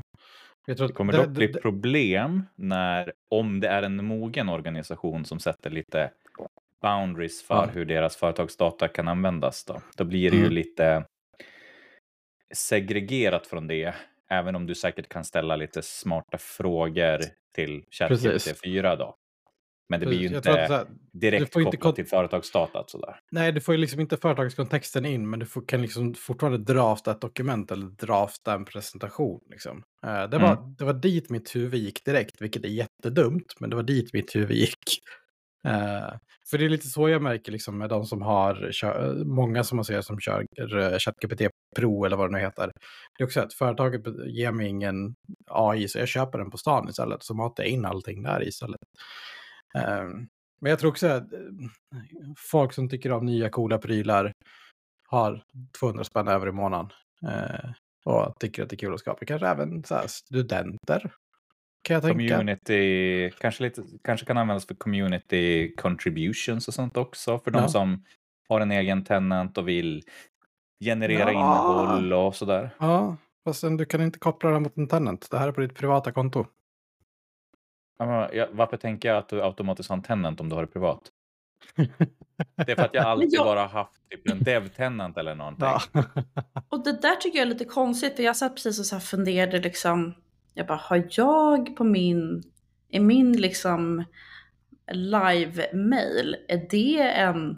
jag 0.66 0.78
tror 0.78 0.88
Det 0.88 0.94
kommer 0.94 1.14
dock 1.14 1.28
bli 1.28 1.54
problem 1.54 2.44
när, 2.56 3.14
om 3.30 3.60
det 3.60 3.68
är 3.68 3.84
en 3.84 4.06
mogen 4.06 4.50
organisation 4.50 5.26
som 5.26 5.40
sätter 5.40 5.70
lite 5.70 6.12
boundaries 6.86 7.44
för 7.48 7.56
Ja. 7.56 7.66
hur 7.74 7.86
deras 7.86 8.16
företagsdata 8.16 8.88
kan 8.88 9.08
användas. 9.08 9.66
Då, 9.66 9.82
då 9.98 10.04
blir 10.04 10.32
det 10.32 10.38
ju 10.38 10.42
Mm. 10.44 10.54
lite 10.54 11.06
segregerat 12.54 13.48
från 13.48 13.68
det. 13.68 13.96
Även 14.30 14.56
om 14.56 14.66
du 14.66 14.76
säkert 14.76 15.10
kan 15.10 15.24
ställa 15.24 15.56
lite 15.56 15.82
smarta 15.82 16.38
frågor 16.38 17.20
till. 17.56 17.84
ChatGPT 17.92 18.60
4 18.64 18.96
då. 18.96 19.16
Men 19.90 20.00
det 20.00 20.06
blir 20.06 20.18
ju 20.20 20.28
inte 20.38 20.52
här, 20.52 20.86
direkt 21.14 21.42
inte 21.42 21.64
kopplat 21.64 21.80
kon- 21.82 21.94
till 21.94 22.06
företagsdata. 22.06 22.84
Sådär. 22.88 23.20
Nej, 23.32 23.52
du 23.52 23.62
får 23.62 23.74
ju 23.76 23.82
liksom 23.82 24.00
inte 24.00 24.18
företagskontexten 24.18 25.06
in, 25.06 25.30
men 25.30 25.40
du 25.40 25.46
får, 25.46 25.66
kan 25.68 25.82
liksom 25.82 26.14
fortfarande 26.14 26.58
drafta 26.58 27.12
ett 27.12 27.22
dokument 27.22 27.72
eller 27.72 27.86
drafta 27.88 28.54
en 28.54 28.66
presentation. 28.66 29.42
Liksom. 29.50 29.84
Eh, 30.06 30.24
det, 30.30 30.38
var, 30.38 30.76
det 30.78 30.86
var 30.86 30.94
dit 30.94 31.30
mitt 31.30 31.56
huvud 31.56 31.80
gick 31.80 32.06
direkt, 32.06 32.42
vilket 32.42 32.64
är 32.66 32.70
jättedumt, 32.70 33.54
men 33.60 33.70
det 33.70 33.76
var 33.76 33.84
dit 33.84 34.14
mitt 34.14 34.36
huvud 34.36 34.58
gick. 34.58 35.00
Uh, 35.66 36.18
för 36.50 36.58
det 36.58 36.66
är 36.66 36.70
lite 36.70 36.88
så 36.88 37.10
jag 37.10 37.22
märker 37.22 37.52
liksom, 37.52 37.78
med 37.78 37.90
de 37.90 38.06
som 38.06 38.22
har, 38.22 38.72
kör, 38.72 39.24
många 39.26 39.64
som 39.64 39.76
man 39.76 39.86
ser 39.86 40.02
som 40.02 40.20
kör 40.20 40.46
eh, 40.60 40.98
ChatGPT 40.98 41.42
Pro 41.76 42.06
eller 42.06 42.18
vad 42.18 42.30
det 42.30 42.38
nu 42.38 42.40
heter. 42.40 42.72
Det 43.18 43.24
är 43.24 43.26
också 43.26 43.42
att 43.42 43.54
företaget 43.54 44.02
ger 44.26 44.52
mig 44.52 44.68
ingen 44.68 45.16
AI, 45.48 45.88
så 45.88 46.00
jag 46.00 46.08
köper 46.08 46.38
den 46.38 46.52
på 46.52 46.58
stan 46.58 46.90
istället, 46.90 47.24
så 47.24 47.34
matar 47.34 47.64
jag 47.64 47.72
in 47.72 47.86
allting 47.86 48.24
där 48.24 48.48
istället. 48.48 48.80
Uh, 49.78 50.10
men 50.62 50.70
jag 50.70 50.80
tror 50.80 50.92
också 50.92 51.08
att 51.08 51.34
eh, 51.34 51.40
folk 52.38 52.74
som 52.74 52.90
tycker 52.90 53.12
om 53.12 53.26
nya 53.26 53.50
coola 53.50 53.78
prylar 53.78 54.34
har 55.08 55.44
200 55.80 56.04
spänn 56.04 56.28
över 56.28 56.48
i 56.48 56.52
månaden. 56.52 56.90
Och 58.06 58.34
tycker 58.40 58.64
att 58.64 58.70
det 58.70 58.76
är 58.76 58.78
kul 58.78 58.94
att 58.94 59.00
skapa. 59.00 59.26
Kanske 59.26 59.48
även 59.48 59.84
så 59.84 59.96
här, 59.96 60.08
studenter. 60.08 61.12
Kan 61.86 61.94
jag 61.94 62.04
tänka. 62.04 62.36
Community, 62.38 63.32
kanske, 63.40 63.64
lite, 63.64 63.84
kanske 64.04 64.26
kan 64.26 64.38
användas 64.38 64.66
för 64.68 64.76
community 64.76 65.76
contributions 65.76 66.68
och 66.68 66.74
sånt 66.74 66.98
också. 66.98 67.40
För 67.40 67.52
de 67.52 67.62
Ja. 67.62 67.68
som 67.68 68.04
har 68.50 68.62
en 68.62 68.72
egen 68.72 69.04
tenant 69.04 69.58
och 69.58 69.68
vill 69.68 70.04
generera 70.84 71.32
Ja. 71.34 71.40
innehåll 71.40 72.14
och 72.14 72.36
sådär. 72.36 72.70
Ja, 72.80 73.18
fast 73.44 73.60
sen, 73.60 73.78
du 73.78 73.86
kan 73.86 74.02
inte 74.02 74.20
koppla 74.20 74.50
det 74.50 74.60
mot 74.60 74.78
en 74.78 74.88
tenant. 74.88 75.28
Det 75.32 75.38
här 75.38 75.48
är 75.48 75.52
på 75.52 75.62
ditt 75.62 75.76
privata 75.76 76.12
konto. 76.12 76.46
Ja, 78.00 78.30
Varför 78.52 78.78
tänker 78.78 79.10
jag 79.10 79.18
att 79.18 79.30
du 79.30 79.44
automatiskt 79.44 79.90
har 79.90 79.98
en 79.98 80.04
tenant 80.04 80.40
om 80.42 80.50
du 80.50 80.56
har 80.56 80.62
det 80.62 80.68
privat? 80.72 81.02
Det 82.66 82.72
är 82.72 82.76
för 82.76 82.84
att 82.84 82.94
jag 82.94 83.06
alltid 83.06 83.30
jag- 83.34 83.46
bara 83.46 83.66
haft 83.68 84.10
typ 84.10 84.30
en 84.32 84.44
dev-tenant 84.44 85.18
eller 85.18 85.36
någonting. 85.36 85.66
Ja. 85.66 85.82
Och 86.70 86.84
det 86.84 87.02
där 87.02 87.16
tycker 87.16 87.38
jag 87.40 87.46
är 87.46 87.50
lite 87.50 87.66
konstigt 87.66 88.16
för 88.16 88.24
jag 88.24 88.36
satt 88.38 88.56
precis 88.56 88.80
och 88.80 88.86
så 88.86 88.96
här 88.96 89.00
funderade 89.00 89.60
liksom. 89.60 90.14
Jag 90.58 90.68
bara, 90.68 90.78
har 90.78 91.08
jag 91.10 91.76
på 91.76 91.84
min, 91.84 92.44
i 92.90 93.00
min 93.00 93.38
liksom 93.38 94.04
live-mail, 94.92 96.36
är 96.48 96.68
det 96.70 97.02
en 97.02 97.58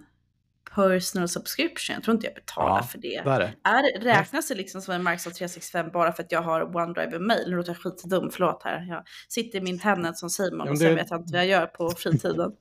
personal 0.75 1.27
subscription? 1.27 1.94
Jag 1.94 2.04
tror 2.04 2.16
inte 2.16 2.27
jag 2.27 2.36
betalar 2.36 2.77
Ja, 2.77 2.84
för 2.84 2.98
det. 2.98 3.16
Är 3.16 3.39
det. 3.39 3.54
Är, 3.63 4.01
räknas 4.01 4.48
det 4.48 4.56
liksom 4.56 4.82
som 4.82 4.94
en 4.94 5.04
Microsoft 5.04 5.38
365 5.38 5.89
bara 5.94 6.12
för 6.12 6.24
att 6.24 6.32
jag 6.32 6.42
har 6.42 6.75
OneDrive 6.75 7.16
och 7.16 7.22
mail? 7.22 7.50
Nu 7.50 7.56
låter 7.56 7.70
jag 7.70 7.77
skitdum, 7.77 8.30
förlåt 8.32 8.62
här. 8.63 8.86
Jag 8.89 9.04
sitter 9.30 9.60
i 9.60 9.62
min 9.62 9.80
tenant 9.80 10.18
som 10.18 10.30
Simon 10.30 10.58
men 10.58 10.70
och 10.70 10.77
sen 10.77 10.89
det- 10.89 10.96
vet 10.96 11.10
jag 11.10 11.20
inte 11.22 11.34
vad 11.34 11.42
jag 11.42 11.48
gör 11.50 11.66
på 11.66 11.89
fritiden. 11.98 12.51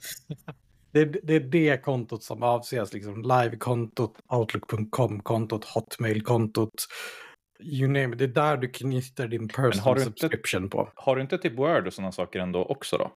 Det 0.92 1.00
är, 1.00 1.20
det 1.22 1.34
är 1.34 1.40
det 1.40 1.82
kontot 1.84 2.22
som 2.22 2.42
avses, 2.42 2.92
liksom 2.92 3.22
live-kontot, 3.22 4.14
outlook.com-kontot, 4.28 5.64
hotmail-kontot. 5.64 6.86
You 7.60 7.86
name 7.88 8.12
it. 8.12 8.18
Det 8.18 8.24
är 8.24 8.28
där 8.28 8.56
du 8.56 8.68
knyter 8.68 9.28
din 9.28 9.40
har 9.56 9.70
personal 9.70 9.94
du 9.96 10.02
inte- 10.02 10.20
subscription 10.20 10.70
på. 10.70 10.90
Har 10.94 11.16
du 11.16 11.22
inte 11.22 11.38
typ 11.38 11.58
Word 11.58 11.86
och 11.86 11.92
sådana 11.92 12.12
saker 12.12 12.38
ändå 12.40 12.64
också 12.64 12.98
då? 12.98 13.12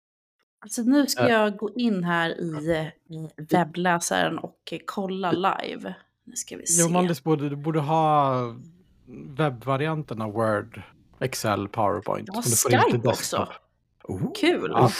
Alltså 0.61 0.83
nu 0.83 1.07
ska 1.07 1.23
Äh. 1.23 1.29
jag 1.31 1.57
gå 1.57 1.71
in 1.77 2.05
här 2.05 2.31
i, 2.41 2.71
i 3.15 3.29
webbläsaren 3.51 4.39
och 4.39 4.59
eh, 4.73 4.79
kolla 4.87 5.33
live. 5.33 5.95
Nu 6.25 6.37
ska 6.37 6.57
vi 6.57 6.67
se. 6.67 6.83
Jo, 6.83 6.89
Mallis, 6.89 7.25
borde, 7.25 7.49
du 7.49 7.57
borde 7.57 7.81
ha 7.81 8.35
webbvarianten 9.37 10.23
av 10.23 10.33
Word, 10.33 10.83
Excel, 11.21 11.69
PowerPoint. 11.69 12.29
Jag 12.29 12.35
har 12.35 12.43
du 12.43 12.91
Skype 12.93 13.09
också. 13.09 13.49
Oh. 14.05 14.33
Kul! 14.41 14.71
Ja. 14.75 14.91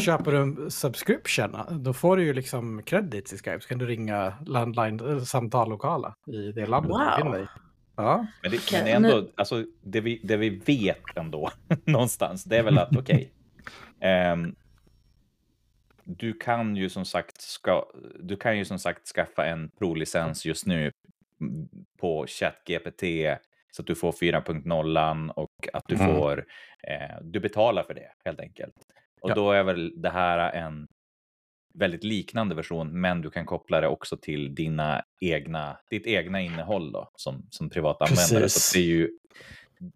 Köper 0.00 0.32
du 0.32 0.38
en 0.38 0.70
subscription, 0.70 1.56
då 1.70 1.92
får 1.92 2.16
du 2.16 2.24
ju 2.24 2.32
liksom 2.32 2.82
credits 2.82 3.32
i 3.32 3.36
Skype. 3.38 3.60
Så 3.60 3.68
kan 3.68 3.78
du 3.78 3.86
ringa 3.86 4.34
landline-samtal 4.46 5.68
lokala 5.68 6.14
i 6.26 6.52
det 6.52 6.66
landet 6.66 6.90
du 6.92 6.98
Wow. 6.98 7.06
befinner 7.10 7.38
dig. 7.38 7.48
Ja. 8.02 8.26
Men 8.42 8.50
det, 8.50 8.72
men 8.72 8.86
ändå, 8.86 9.08
nu- 9.08 9.30
alltså, 9.34 9.64
det, 9.82 10.00
vi, 10.00 10.20
det 10.24 10.36
vi 10.36 10.48
vet 10.50 11.16
ändå 11.16 11.50
någonstans, 11.84 12.44
det 12.44 12.56
är 12.58 12.62
väl 12.62 12.78
att 12.78 12.96
okej. 12.96 13.30
ehm, 14.00 14.54
du 16.04 16.32
kan 16.32 16.76
ju 16.76 16.88
som 16.88 17.04
sagt 17.04 17.40
ska, 17.40 17.86
du 18.20 18.36
kan 18.36 18.58
ju 18.58 18.64
som 18.64 18.78
sagt 18.78 19.06
skaffa 19.08 19.46
en 19.46 19.70
pro-licens 19.78 20.46
just 20.46 20.66
nu 20.66 20.92
på 22.00 22.26
ChatGPT 22.28 23.02
så 23.72 23.82
att 23.82 23.86
du 23.86 23.94
får 23.94 24.12
4.0 24.12 25.30
och 25.30 25.48
att 25.72 25.84
du 25.88 25.94
Mm. 25.94 26.06
får, 26.06 26.46
eh, 26.82 27.16
du 27.22 27.40
betalar 27.40 27.82
för 27.82 27.94
det 27.94 28.08
helt 28.24 28.40
enkelt. 28.40 28.74
Och 29.20 29.30
Ja. 29.30 29.34
då 29.34 29.52
är 29.52 29.62
väl 29.62 29.92
det 30.02 30.10
här 30.10 30.52
en 30.52 30.88
väldigt 31.74 32.04
liknande 32.04 32.54
version, 32.54 33.00
men 33.00 33.20
du 33.20 33.30
kan 33.30 33.46
koppla 33.46 33.80
det 33.80 33.88
också 33.88 34.16
till 34.16 34.54
dina 34.54 35.02
egna, 35.20 35.76
ditt 35.90 36.06
egna 36.06 36.40
innehåll 36.40 36.92
då, 36.92 37.10
som, 37.16 37.46
som 37.50 37.70
privatanvändare. 37.70 38.40
Precis. 38.40 38.64
Så 38.64 38.78
det, 38.78 38.84
är 38.84 38.86
ju, 38.86 39.10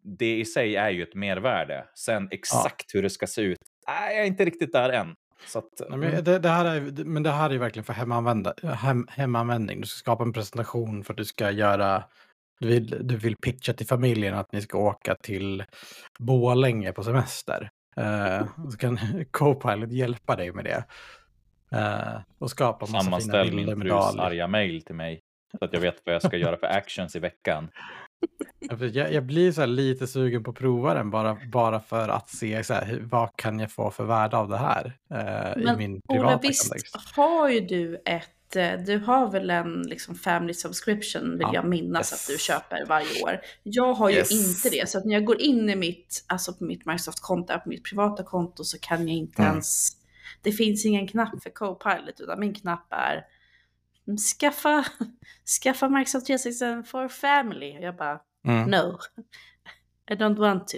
det 0.03 0.39
i 0.39 0.45
sig 0.45 0.77
är 0.77 0.91
ju 0.91 1.03
ett 1.03 1.15
mervärde. 1.15 1.85
Sen 1.95 2.29
exakt 2.31 2.95
hur 2.95 3.03
det 3.03 3.11
ska 3.11 3.27
se 3.27 3.43
ut, 3.43 3.59
nej, 3.89 4.15
jag 4.15 4.23
är 4.23 4.27
inte 4.27 4.45
riktigt 4.45 4.73
där 4.73 4.91
än. 4.91 5.15
Så 5.47 5.59
att, 5.59 5.81
Nej, 5.81 5.89
mm, 5.89 6.01
men, 6.01 6.25
det, 6.25 6.39
det 6.39 6.49
här 6.49 6.65
är, 6.65 7.05
men 7.05 7.23
det 7.23 7.31
här 7.31 7.51
är 7.51 7.59
verkligen 7.59 7.85
för 7.85 7.93
hemanvända, 7.93 8.55
hem, 8.63 9.07
hemanvändning. 9.11 9.81
Du 9.81 9.87
ska 9.87 9.99
skapa 9.99 10.25
en 10.25 10.33
presentation 10.33 11.05
för 11.05 11.13
att 11.13 11.17
du 11.17 11.25
ska 11.25 11.51
göra... 11.51 12.05
Du 12.61 12.69
vill, 12.69 12.99
du 13.01 13.17
vill 13.17 13.37
pitcha 13.37 13.73
till 13.73 13.87
familjen 13.87 14.35
att 14.35 14.53
ni 14.53 14.63
ska 14.63 14.79
åka 14.79 15.15
till 15.15 15.65
Borlänge 16.19 16.93
på 16.93 17.05
semester. 17.05 17.71
Eh, 17.97 18.47
så 18.71 18.79
kan 18.79 18.99
Copilot 19.31 19.93
hjälpa 19.93 20.37
dig 20.37 20.53
med 20.53 20.65
det. 20.65 20.85
Eh, 21.75 22.21
och 22.39 22.51
skapa 22.51 22.79
massa 22.81 22.93
fina 22.93 23.03
sammanställ 23.05 23.51
bilder 23.51 23.57
min 23.77 23.79
med 23.79 23.89
frus 23.89 24.17
arga 24.19 24.47
mail 24.49 24.83
till 24.83 24.95
mig. 24.95 25.21
Så 25.59 25.65
att 25.65 25.73
jag 25.73 25.81
vet 25.81 25.97
vad 26.05 26.15
jag 26.15 26.23
ska 26.23 26.37
göra 26.37 26.57
för 26.57 26.67
actions 26.77 27.17
i 27.17 27.19
veckan. 27.19 27.69
Jag, 28.93 29.13
jag 29.13 29.25
blir 29.27 29.53
så 29.53 29.61
här 29.61 29.69
lite 29.69 30.07
sugen 30.07 30.45
på 30.45 30.51
att 30.51 30.57
prova 30.57 30.95
den 30.95 31.11
bara, 31.11 31.37
bara 31.53 31.81
för 31.81 32.09
att 32.09 32.29
se 32.31 32.65
så 32.65 32.75
här, 32.75 32.87
hur, 32.87 33.01
vad 33.01 33.37
kan 33.37 33.61
jag 33.61 33.73
få 33.73 33.91
för 33.91 34.05
värde 34.05 34.37
av 34.37 34.49
det 34.49 34.57
här 34.57 34.87
i 35.57 35.65
Men 35.65 35.79
min 35.79 36.01
Ola, 36.09 36.19
privata 36.19 36.39
visst 36.49 36.69
kontext. 36.69 36.97
har 37.17 37.49
ju 37.49 37.61
du 37.61 38.03
ett, 38.05 38.57
eh, 38.57 38.73
du 38.87 38.99
har 38.99 39.31
väl 39.31 39.51
en 39.51 39.83
liksom 39.83 40.15
family 40.15 40.55
subscription 40.55 41.31
vill 41.31 41.41
Ja, 41.41 41.55
jag 41.55 41.65
minnas 41.69 42.13
yes. 42.13 42.29
att 42.29 42.35
du 42.35 42.39
köper 42.39 42.87
varje 42.89 43.23
år. 43.23 43.41
Jag 43.63 43.95
har 43.95 44.11
ju 44.11 44.17
Yes. 44.17 44.31
inte 44.65 44.77
det, 44.77 44.89
så 44.89 44.99
att 44.99 45.05
när 45.05 45.15
jag 45.15 45.25
går 45.25 45.41
in 45.41 45.71
i 45.71 45.77
mitt, 45.77 46.25
alltså 46.27 46.53
på 46.53 46.65
mitt 46.65 46.87
Microsoft-konto, 46.87 47.53
på 47.61 47.69
mitt 47.69 47.85
privata 47.85 48.23
konto 48.23 48.65
så 48.65 48.79
kan 48.79 49.09
jag 49.09 49.17
inte 49.17 49.43
Mm. 49.43 49.53
ens, 49.53 49.91
det 50.45 50.53
finns 50.53 50.85
ingen 50.87 51.09
knapp 51.09 51.43
för 51.43 51.51
Copilot 51.51 52.21
utan 52.21 52.41
min 52.41 52.55
knapp 52.55 52.87
är 52.91 53.25
mm, 54.07 54.17
skaffa, 54.19 54.85
skaffa 55.63 55.89
Microsoft 55.89 56.27
365 56.27 56.85
for 56.85 57.09
family. 57.09 57.79
Och 57.79 57.83
jag 57.85 57.97
bara, 57.97 58.21
Mm. 58.47 58.71
no, 58.71 58.99
I 60.11 60.15
don't 60.15 60.37
want 60.39 60.69
to. 60.69 60.77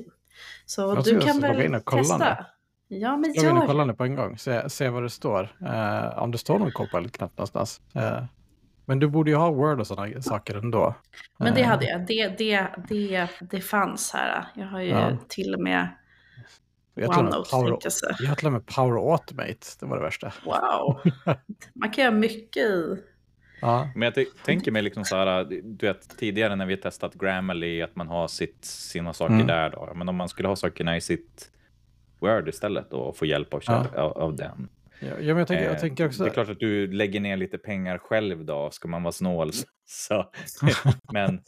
Så 0.67 0.81
Jag 0.83 1.05
du 1.05 1.21
kan 1.21 1.41
väl 1.41 1.83
testa. 1.83 2.47
Ja, 2.89 3.17
men 3.17 3.35
Jag 3.35 3.43
vill 3.43 3.61
gör 3.61 3.67
kolla 3.67 3.85
nu 3.85 3.95
på 3.95 4.05
en 4.05 4.15
gång, 4.15 4.39
se, 4.39 4.71
se 4.71 4.89
vad 4.89 5.03
det 5.03 5.11
står. 5.11 5.57
Eh, 5.67 6.19
om 6.19 6.31
det 6.31 6.39
står 6.39 6.59
någon 6.59 6.71
Copilot-knapp 6.73 7.31
någonstans. 7.39 7.81
Eh, 7.95 8.25
men 8.85 8.99
du 8.99 9.09
borde 9.09 9.31
ju 9.31 9.37
ha 9.37 9.51
Word 9.51 9.81
och 9.81 9.87
sådana 9.87 10.23
saker 10.23 10.55
ändå. 10.55 10.95
Men 11.39 11.55
det 11.55 11.61
Eh, 11.61 11.67
hade 11.67 11.85
jag. 11.87 12.07
Det, 12.07 12.29
det, 12.39 12.67
det, 12.89 13.29
det 13.41 13.61
fanns 13.61 14.13
här. 14.13 14.47
Jag 14.55 14.67
har 14.67 14.81
ju 14.81 14.89
Ja. 14.91 15.17
till 15.29 15.55
och 15.55 15.61
med 15.61 15.89
jag, 17.03 17.09
har 17.09 17.77
till 17.81 18.37
till 18.37 18.47
och 18.47 18.53
med 18.53 18.67
Power 18.67 19.13
Automate, 19.13 19.67
det 19.81 19.87
var 19.87 19.97
det 19.97 20.03
värsta. 20.03 20.33
Wow. 20.45 21.01
Man 21.75 21.91
kan 21.91 22.05
göra 22.05 22.15
mycket 22.15 22.63
i. 22.63 22.97
Ja, 23.61 23.89
Men 23.95 24.13
jag 24.15 24.27
tänker 24.45 24.71
mig 24.71 24.83
liksom 24.83 25.05
så 25.05 25.17
här, 25.17 25.45
du 25.45 25.87
vet 25.87 26.19
tidigare 26.19 26.57
när 26.57 26.67
vi 26.67 26.77
testat 26.77 27.15
Grammarly, 27.15 27.83
att 27.83 27.97
man 27.97 28.09
har 28.09 28.29
sitt, 28.29 28.65
sina 28.65 29.13
saker 29.13 29.35
Mm. 29.35 29.47
där 29.47 29.71
då. 29.71 29.93
Men 29.95 30.09
om 30.09 30.17
man 30.17 30.29
skulle 30.29 30.49
ha 30.49 30.57
sakerna 30.57 30.97
i 30.97 31.01
sitt 31.01 31.51
Word 32.21 32.49
istället 32.49 32.91
då, 32.91 32.97
och 32.97 33.17
få 33.17 33.27
hjälp 33.27 33.55
av, 33.55 33.63
Ja. 33.67 33.87
av, 33.97 34.13
av 34.19 34.37
den. 34.37 34.69
Ja, 35.01 35.07
ja, 35.09 35.15
men 35.19 35.37
jag 35.39 35.49
tänker, 35.49 35.65
jag 35.65 35.75
Eh, 35.75 35.81
tänker 35.81 36.07
också... 36.07 36.23
Det 36.25 36.31
är 36.31 36.33
klart 36.35 36.49
att 36.49 36.61
du 36.61 36.93
lägger 36.93 37.21
ner 37.21 37.37
lite 37.37 37.59
pengar 37.59 37.99
själv 37.99 38.45
då, 38.45 38.71
ska 38.71 38.89
man 38.89 39.03
vara 39.03 39.13
snål. 39.13 39.51
Så. 39.87 40.31
Men, 41.13 41.41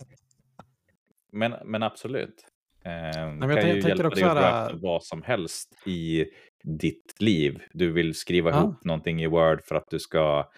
men, 1.33 1.55
men 1.65 1.83
absolut. 1.83 2.45
Eh, 2.89 3.33
men 3.33 3.41
det 3.41 3.55
jag 3.55 3.61
kan 3.63 3.71
ju 3.71 3.81
hjälpa 3.89 4.07
också 4.09 4.21
dig 4.21 4.29
att 4.31 4.37
drafta 4.37 4.77
vad 4.77 5.03
som 5.05 5.23
helst 5.23 5.69
i 5.87 6.25
ditt 6.65 7.15
liv. 7.21 7.63
Du 7.73 7.93
vill 7.93 8.15
skriva 8.15 8.51
Ja. 8.51 8.59
ihop 8.59 8.85
någonting 8.85 9.23
i 9.23 9.27
Word 9.27 9.65
för 9.65 9.75
att 9.75 9.91
du 9.91 9.99
ska... 9.99 10.51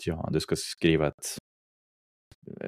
Ja, 0.00 0.28
du 0.32 0.40
ska 0.40 0.56
skriva 0.58 1.06
ett... 1.08 1.36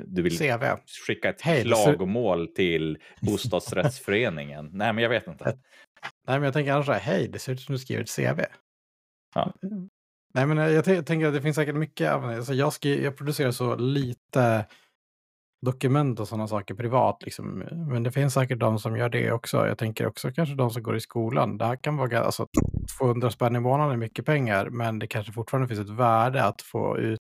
Du 0.05 0.23
vill 0.23 0.39
CV. 0.39 0.65
skicka 1.07 1.29
ett 1.29 1.41
Hej, 1.41 1.65
det 1.65 1.77
ser- 1.77 1.85
klagomål 1.85 2.49
till 2.49 2.99
bostadsrättsföreningen. 3.21 4.71
Nej, 4.73 4.93
men 4.93 5.03
jag 5.03 5.09
vet 5.11 5.27
inte. 5.27 5.45
Nej, 6.27 6.37
men 6.39 6.43
jag 6.43 6.53
tänker 6.53 6.73
annars 6.73 6.87
så 6.87 6.93
här, 6.93 7.01
hej, 7.01 7.29
det 7.29 7.39
ser 7.39 7.53
ut 7.53 7.61
som 7.61 7.73
du 7.73 7.79
skriver 7.79 8.03
ett 8.03 8.17
CV. 8.17 8.41
Ja. 9.35 9.53
Nej, 10.35 10.47
men 10.47 10.57
jag 10.57 10.85
t- 10.85 11.03
tänker 11.03 11.27
att 11.27 11.35
det 11.35 11.43
finns 11.43 11.57
säkert 11.57 11.75
mycket. 11.75 12.11
Alltså 12.13 12.55
jag, 12.55 12.73
skri- 12.73 13.05
jag 13.05 13.17
producerar 13.17 13.51
så 13.51 13.77
lite 13.77 14.67
dokument 15.67 16.21
och 16.21 16.29
sådana 16.29 16.49
saker 16.49 16.75
privat. 16.75 17.23
Liksom. 17.23 17.59
Men 17.89 18.03
det 18.03 18.13
finns 18.13 18.35
säkert 18.35 18.59
de 18.59 18.79
som 18.79 18.97
gör 18.97 19.09
det 19.09 19.33
också. 19.33 19.67
Jag 19.67 19.79
tänker 19.79 20.07
också 20.07 20.33
kanske 20.33 20.55
de 20.55 20.71
som 20.71 20.83
går 20.83 20.97
i 20.97 21.01
skolan. 21.01 21.59
Det 21.59 21.65
här 21.65 21.77
kan 21.77 21.97
vara 21.97 22.21
alltså, 22.21 22.47
200 22.99 23.31
spänn 23.31 23.57
i 23.57 23.61
månaden 23.61 23.93
är 23.93 23.97
mycket 23.97 24.25
pengar, 24.27 24.71
men 24.71 24.99
det 24.99 25.07
kanske 25.07 25.33
fortfarande 25.33 25.69
finns 25.69 25.81
ett 25.81 25.97
värde 25.97 26.45
att 26.45 26.63
få 26.63 26.99
ut 26.99 27.19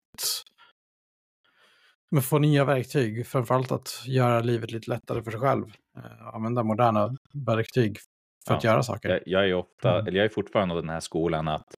men 2.12 2.22
få 2.22 2.40
nya 2.40 2.66
verktyg, 2.66 3.28
framförallt 3.28 3.72
att 3.72 4.04
göra 4.08 4.40
livet 4.40 4.72
lite 4.72 4.90
lättare 4.90 5.24
för 5.24 5.32
sig 5.32 5.40
själv. 5.40 5.66
Eh, 5.98 6.36
använda 6.36 6.64
moderna 6.64 7.16
verktyg 7.48 7.98
för 8.48 8.54
att 8.56 8.64
Ja, 8.64 8.70
göra 8.72 8.84
saker. 8.84 9.10
Jag, 9.10 9.20
jag 9.26 9.50
är 9.50 9.54
ofta, 9.54 9.94
Mm. 9.94 10.08
eller 10.08 10.18
jag 10.18 10.26
är 10.26 10.30
fortfarande 10.30 10.76
av 10.76 10.82
den 10.82 10.90
här 10.90 11.00
skolan 11.00 11.48
att 11.48 11.76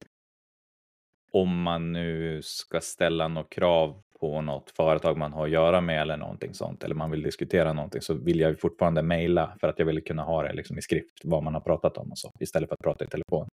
om 1.34 1.62
man 1.62 1.92
nu 1.92 2.40
ska 2.42 2.80
ställa 2.80 3.28
något 3.28 3.50
krav 3.50 4.02
på 4.20 4.40
något 4.40 4.70
företag 4.70 5.16
man 5.16 5.32
har 5.32 5.44
att 5.44 5.50
göra 5.50 5.80
med 5.80 6.02
eller 6.02 6.16
någonting 6.16 6.54
sånt, 6.54 6.84
eller 6.84 6.94
man 6.94 7.10
vill 7.10 7.22
diskutera 7.22 7.72
någonting, 7.72 8.00
så 8.00 8.14
vill 8.14 8.40
jag 8.40 8.60
fortfarande 8.60 9.02
mejla 9.02 9.56
för 9.60 9.68
att 9.68 9.78
jag 9.78 9.86
vill 9.86 10.04
kunna 10.04 10.22
ha 10.22 10.42
det 10.42 10.52
liksom 10.52 10.78
i 10.78 10.82
skrift, 10.82 11.20
vad 11.24 11.42
man 11.42 11.54
har 11.54 11.60
pratat 11.60 11.96
om 11.96 12.10
och 12.10 12.18
så, 12.18 12.30
istället 12.40 12.68
för 12.68 12.74
att 12.74 12.82
prata 12.84 13.04
i 13.04 13.08
telefon. 13.08 13.48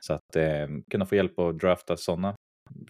Så 0.00 0.12
att 0.14 0.36
eh, 0.36 0.66
kunna 0.90 1.06
få 1.06 1.16
hjälp 1.16 1.38
att 1.38 1.58
drafta 1.58 1.96
sådana, 1.96 2.34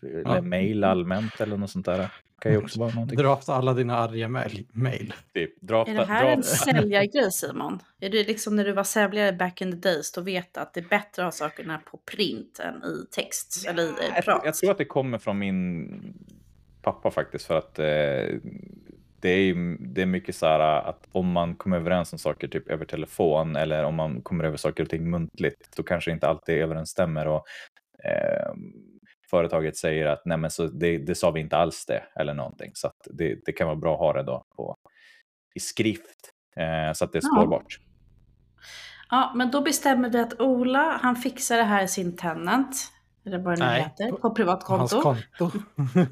eller 0.03 0.35
Ja. 0.35 0.41
mejl 0.43 0.85
allmänt 0.85 1.41
eller 1.41 1.57
något 1.57 1.71
sånt 1.71 1.87
där, 1.87 2.09
kan 2.41 2.53
ju 2.53 2.59
också 2.59 2.81
vara 2.81 2.91
någonting. 2.95 3.19
Drafta 3.19 3.55
alla 3.55 3.75
dina 3.75 3.97
arga 3.99 4.29
mail. 4.29 4.67
mail. 4.73 5.15
Typ, 5.35 5.61
drafta, 5.61 5.93
Är 5.93 5.97
det 5.97 6.05
här 6.05 6.25
en 6.27 6.41
drafta. 6.41 6.57
säljargrej 6.57 7.33
Simon? 7.33 7.79
Är 8.01 8.11
det 8.11 8.27
liksom 8.27 8.57
när 8.57 8.65
du 8.65 8.73
var 8.73 8.85
säljare 8.85 9.33
back 9.33 9.61
in 9.61 9.71
the 9.83 9.89
days, 9.89 10.13
då 10.13 10.21
vet 10.21 10.55
du 10.55 10.61
att 10.61 10.75
det 10.75 10.81
är 10.81 10.89
bättre 10.89 11.23
att 11.23 11.27
ha 11.27 11.31
sakerna 11.33 11.79
på 11.91 11.97
print 12.17 12.59
än 12.59 12.75
i 12.85 13.07
text 13.11 13.67
eller 13.69 13.83
i 13.83 13.87
eh, 13.87 13.95
Jag, 14.15 14.25
prat? 14.25 14.43
jag 14.45 14.55
tror 14.55 14.71
att 14.71 14.79
det 14.79 14.85
kommer 14.85 15.19
från 15.19 15.39
min 15.39 16.15
pappa 16.83 17.11
faktiskt 17.11 17.47
för 17.47 17.59
att 17.59 17.79
eh, 17.79 17.85
det 19.21 19.29
är, 19.31 19.39
ju- 19.41 19.77
det 19.81 20.03
är 20.03 20.07
mycket 20.07 20.37
så 20.37 20.47
här 20.47 20.61
att 20.61 21.09
om 21.13 21.33
man 21.33 21.55
kommer 21.55 21.77
överens 21.77 22.13
om 22.13 22.19
saker 22.19 22.49
typ 22.49 22.69
över 22.71 22.85
telefon 22.85 23.57
eller 23.57 23.85
om 23.85 23.95
man 23.95 24.23
kommer 24.23 24.45
över 24.45 24.57
saker 24.57 24.83
och 24.83 24.89
ting 24.91 25.11
muntligt 25.11 25.77
då 25.77 25.83
kanske 25.83 26.11
inte 26.11 26.29
alltid 26.29 26.55
överensstämmer 26.59 27.27
och 27.29 27.45
eh, 28.05 28.53
företaget 29.33 29.77
säger 29.77 30.07
att 30.07 30.23
nej 30.25 30.39
men 30.39 30.51
så 30.51 30.67
det, 30.67 30.99
det 30.99 31.15
sa 31.15 31.31
vi 31.31 31.41
inte 31.41 31.57
alls 31.57 31.87
det 31.87 32.03
eller 32.17 32.35
någonting 32.35 32.71
så 32.75 32.87
att 32.87 33.09
det, 33.11 33.39
det 33.47 33.53
kan 33.53 33.67
vara 33.67 33.77
bra 33.77 33.93
att 33.95 33.99
ha 34.01 34.13
det 34.13 34.23
då 34.23 34.45
på, 34.57 34.77
i 35.55 35.61
skrift 35.61 36.33
eh, 36.57 36.93
så 36.95 37.05
att 37.05 37.13
det 37.13 37.19
är 37.19 37.23
Ja. 37.25 37.37
spårbart. 37.43 37.79
Ja, 39.11 39.33
men 39.37 39.51
då 39.51 39.61
bestämmer 39.61 40.11
vi 40.11 40.19
att 40.21 40.41
Ola, 40.41 40.99
han 41.03 41.17
fixar 41.17 41.57
det 41.57 41.63
här 41.63 41.83
i 41.85 41.89
sin 41.89 42.17
tenant. 42.17 42.77
Eller 43.27 43.39
vad 43.39 43.59
det 43.59 43.65
nu 43.67 43.71
heter, 43.83 44.11
på- 44.11 44.17
på 44.17 44.35
privat 44.35 44.61
På 44.67 44.77
hans 44.77 44.93
konto. 44.93 45.15
konto. 45.39 45.59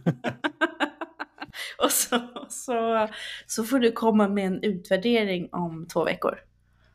Och 1.84 1.90
så, 1.90 2.20
så, 2.48 3.08
så 3.46 3.64
får 3.64 3.78
du 3.78 3.92
komma 3.92 4.28
med 4.28 4.46
en 4.46 4.62
utvärdering 4.62 5.48
om 5.52 5.86
två 5.86 6.04
veckor. 6.04 6.38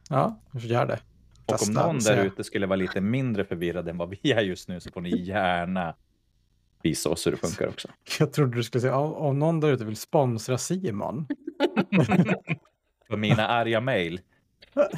ja, 0.10 0.42
gör 0.54 0.86
det. 0.86 1.00
Och 1.46 1.68
om 1.68 1.74
någon 1.74 2.00
där 2.00 2.26
ute 2.26 2.44
skulle 2.44 2.68
vara 2.68 2.76
lite 2.76 3.02
mindre 3.02 3.46
förvirrad 3.46 3.90
än 3.90 3.98
vad 3.98 4.10
vi 4.10 4.32
är 4.32 4.42
just 4.42 4.70
nu 4.70 4.80
så 4.80 4.92
får 4.92 5.02
ni 5.02 5.22
gärna 5.24 5.96
visa 6.86 7.10
oss 7.10 7.28
hur 7.28 7.32
det 7.32 7.38
funkar 7.38 7.68
också. 7.68 7.88
Jag 8.20 8.34
trodde 8.34 8.58
du 8.58 8.64
skulle 8.64 8.82
säga 8.82 8.98
om, 8.98 9.40
någon 9.40 9.60
där 9.60 9.72
ute 9.72 9.86
vill 9.86 9.96
sponsra 9.98 10.58
Simon. 10.58 11.28
För 13.08 13.18
mina 13.18 13.48
arga 13.48 13.82
mejl. 13.82 14.22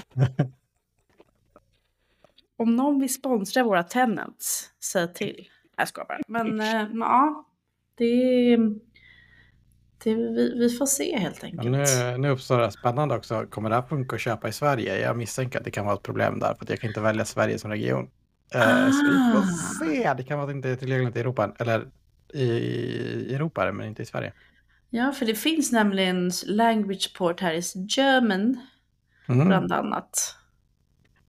Om 2.57 2.75
någon 2.75 2.99
vill 2.99 3.13
sponsra 3.13 3.63
våra 3.63 3.83
tenants, 3.83 4.69
säg 4.83 5.13
till. 5.13 5.47
Jag 5.77 5.87
skojar 5.87 6.07
bara. 6.07 6.19
Men 6.27 6.59
eh, 6.59 6.87
ja, 6.93 7.45
det, 7.95 8.57
det 10.03 10.15
vi, 10.15 10.53
vi 10.59 10.69
får 10.69 10.85
se 10.85 11.17
helt 11.19 11.37
Ja, 11.41 11.47
enkelt. 11.47 11.71
nu, 11.71 12.17
nu 12.17 12.29
uppstår 12.29 12.59
det 12.59 12.71
spännande 12.71 13.15
också. 13.15 13.45
Kommer 13.49 13.69
det 13.69 13.75
här 13.75 13.81
funka 13.81 14.15
att 14.15 14.21
köpa 14.21 14.47
i 14.47 14.51
Sverige? 14.51 14.99
Jag 14.99 15.17
misstänker 15.17 15.59
att 15.59 15.65
det 15.65 15.71
kan 15.71 15.85
vara 15.85 15.95
ett 15.95 16.03
problem 16.03 16.39
där 16.39 16.53
för 16.55 16.63
att 16.63 16.69
jag 16.69 16.79
kan 16.79 16.87
inte 16.89 17.01
välja 17.01 17.25
Sverige 17.25 17.59
som 17.59 17.71
region. 17.71 18.09
Eh, 18.53 18.89
Så 18.91 19.03
vi 19.11 19.31
får 19.33 19.39
Ah. 19.39 19.45
se. 19.79 20.13
Det 20.13 20.23
kan 20.23 20.37
vara 20.37 20.43
att 20.45 20.49
det 20.49 20.55
inte 20.57 20.69
är 20.69 20.75
tillgängligt 20.75 21.15
i 21.15 21.19
Europa. 21.19 21.51
Eller 21.59 21.87
i, 22.33 22.43
i 22.43 23.35
Europa 23.35 23.65
det, 23.65 23.71
men 23.71 23.87
inte 23.87 24.01
i 24.01 24.05
Sverige. 24.05 24.33
Ja, 24.89 25.11
för 25.11 25.25
det 25.25 25.35
finns 25.35 25.71
nämligen 25.71 26.31
language 26.45 27.13
port 27.17 27.41
här 27.41 27.53
i 27.53 27.61
German 27.89 28.59
Mhm. 29.25 29.47
bland 29.47 29.71
annat. 29.71 30.35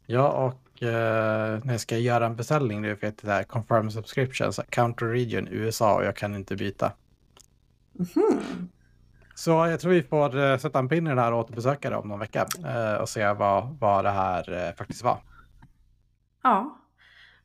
Ja, 0.07 0.29
och 0.29 0.83
eh, 0.83 1.61
när 1.65 1.73
jag 1.75 1.81
ska 1.81 1.99
göra 1.99 2.27
en 2.27 2.37
beställning 2.37 2.83
nu 2.83 2.97
för 2.97 3.13
det 3.23 3.33
här 3.33 3.43
confirm 3.45 3.91
subscription, 3.91 4.53
så 4.53 4.63
country 4.63 5.09
region 5.13 5.49
USA 5.51 5.95
och 5.95 6.05
jag 6.05 6.17
kan 6.17 6.35
inte 6.35 6.57
byta. 6.57 6.93
Mhm. 7.93 8.69
Så 9.35 9.51
jag 9.51 9.81
tror 9.81 9.93
vi 9.93 10.03
får 10.03 10.39
eh, 10.39 10.59
sätta 10.59 10.79
en 10.79 10.89
pin 10.89 11.07
i 11.07 11.11
den 11.11 11.19
här 11.19 11.33
och 11.33 11.39
återbesöka 11.39 11.91
det 11.91 11.97
om 11.97 12.09
någon 12.09 12.19
vecka 12.19 12.47
eh, 12.67 12.95
och 12.95 13.09
se 13.09 13.33
vad, 13.33 13.77
vad 13.81 14.05
det 14.05 14.11
här 14.11 14.67
eh, 14.69 14.75
faktiskt 14.75 15.05
var. 15.05 15.19
Ja, 16.43 16.79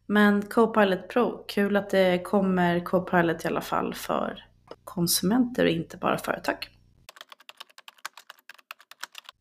men 0.05 0.41
Copilot 0.41 1.07
Pro, 1.09 1.45
kul 1.47 1.75
att 1.75 1.89
det 1.89 2.23
kommer 2.23 2.79
Copilot 2.79 3.45
i 3.45 3.47
alla 3.47 3.61
fall 3.61 3.93
för 3.93 4.45
konsumenter 4.83 5.65
och 5.65 5.71
inte 5.71 5.97
bara 5.97 6.17
företag. 6.17 6.69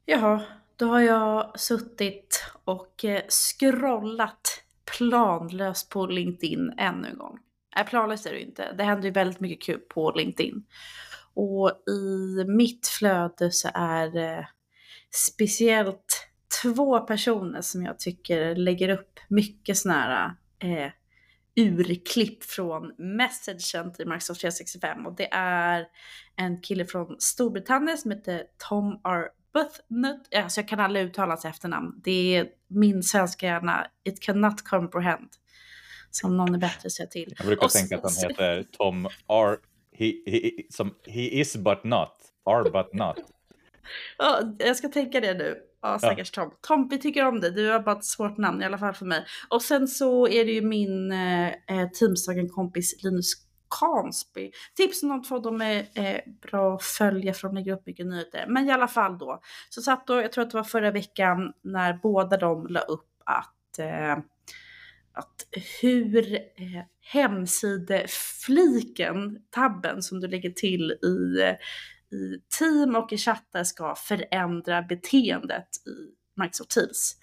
Jaha, 0.05 0.43
då 0.77 0.87
har 0.87 1.01
jag 1.01 1.61
suttit 1.61 2.45
och 2.65 3.05
eh, 3.05 3.23
scrollat 3.29 4.63
planlöst 4.99 5.89
på 5.89 6.07
LinkedIn 6.07 6.73
ännu 6.79 7.09
en 7.09 7.19
gång. 7.19 7.39
Nej, 7.77 7.87
planlöst 7.87 8.27
är 8.27 8.31
det 8.31 8.39
ju 8.39 8.45
inte. 8.45 8.73
Det 8.73 8.85
händer 8.85 9.05
ju 9.05 9.11
väldigt 9.13 9.41
mycket 9.41 9.67
kul 9.67 9.79
på 9.79 10.11
LinkedIn. 10.11 10.65
Och 11.35 11.71
i 11.89 12.45
mitt 12.45 12.87
flöde 12.87 13.51
så 13.51 13.69
är 13.75 14.09
det 14.09 14.49
speciellt 15.11 16.29
två 16.63 17.01
personer 17.01 17.61
som 17.61 17.83
jag 17.83 17.99
tycker 17.99 18.55
lägger 18.55 18.89
upp 18.89 19.21
mycket 19.29 19.77
sådana 19.77 20.01
här 20.01 20.35
eh, 20.63 20.91
urklipp 21.57 22.45
från 22.45 22.95
messagen 22.99 23.93
till 23.93 24.09
Microsoft 24.09 24.41
365 24.41 25.07
och 25.07 25.17
det 25.17 25.29
är 25.33 25.87
en 26.37 26.61
kille 26.61 26.87
från 26.87 27.17
Storbritannien 27.19 27.99
som 27.99 28.11
heter 28.11 28.45
Tom 28.69 29.01
R. 29.05 29.29
Buthnut. 29.53 30.35
Alltså 30.37 30.61
jag 30.61 30.69
kan 30.69 30.81
aldrig 30.81 31.05
uttala 31.05 31.29
hans 31.29 31.45
efternamn. 31.45 32.01
Det 32.05 32.37
är 32.37 32.47
min 32.69 33.03
svenska 33.03 33.47
hjärna. 33.47 33.87
It 34.05 34.21
cannot 34.21 34.65
comprehend. 34.65 35.29
Som 36.11 36.37
någon 36.37 36.55
är 36.55 36.59
bättre 36.59 36.91
säga 36.91 37.07
till. 37.07 37.35
Jag 37.39 37.47
brukar 37.47 37.65
Och 37.65 37.71
tänka 37.71 37.97
att 37.97 38.03
han 38.03 38.31
heter 38.31 38.65
Tom 38.73 39.07
R. 39.29 39.59
He, 39.99 40.13
he, 40.27 40.51
som, 40.71 40.95
he 41.07 41.21
is 41.21 41.57
but 41.57 41.85
not. 41.85 42.17
R 42.51 42.71
but 42.71 42.93
not. 42.93 43.17
Ja, 44.19 44.41
jag 44.59 44.77
ska 44.77 44.89
tänka 44.89 45.21
det 45.21 45.35
nu. 45.35 45.57
Ja, 45.83 45.99
stackars 45.99 46.31
Tom. 46.31 46.51
Tom, 46.61 46.89
vi 46.89 46.99
tycker 46.99 47.27
om 47.27 47.41
dig. 47.41 47.51
Du 47.51 47.71
har 47.71 47.81
bara 47.81 47.97
ett 47.97 48.05
svårt 48.05 48.39
namn 48.39 48.63
i 48.63 48.65
alla 48.65 48.79
fall 48.79 48.95
för 48.95 49.07
mig. 49.07 49.25
Och 49.49 49.63
sen 49.63 49.89
så 49.89 50.29
är 50.29 50.45
det 50.45 50.53
ju 50.53 50.63
min 50.63 51.13
eh, 51.13 51.49
eh, 51.49 51.89
Teamsdagen-kompis 51.93 53.05
Linus 53.05 53.33
Kansby. 53.81 54.51
Tips 54.77 55.03
om 55.03 55.09
de 55.09 55.23
två, 55.23 55.39
de 55.39 55.61
är 55.61 55.87
eh, 55.95 56.21
bra 56.51 56.75
att 56.75 56.83
följa 56.83 57.35
för 57.35 57.49
de 57.49 57.55
lägger 57.55 57.73
upp 57.73 57.87
mycket 57.87 58.07
nyheter. 58.07 58.45
Men 58.49 58.69
i 58.69 58.73
alla 58.73 58.89
fall 58.89 59.19
då. 59.19 59.41
Så 59.71 59.83
satt 59.83 60.07
då, 60.07 60.23
jag 60.23 60.33
tror 60.33 60.45
att 60.45 60.51
det 60.51 60.57
var 60.57 60.65
förra 60.65 60.91
veckan, 60.91 61.53
när 61.63 61.99
båda 62.03 62.37
de 62.37 62.67
la 62.67 62.81
upp 62.81 63.09
att 63.25 63.79
eh, 63.79 64.17
att 65.15 65.47
hur 65.81 66.35
eh, 66.35 66.83
hemsidefliken, 67.01 69.39
tabben 69.51 70.03
som 70.03 70.21
du 70.21 70.29
lägger 70.29 70.51
till 70.51 70.91
i, 70.91 71.43
eh, 71.43 71.55
i 72.13 72.43
team 72.59 72.97
och 72.97 73.13
i 73.13 73.19
chattar 73.19 73.65
ska 73.65 73.95
förändra 73.95 74.83
beteendet 74.83 75.69
i 75.87 76.15
Microsoft 76.41 76.71
Teams. 76.71 77.17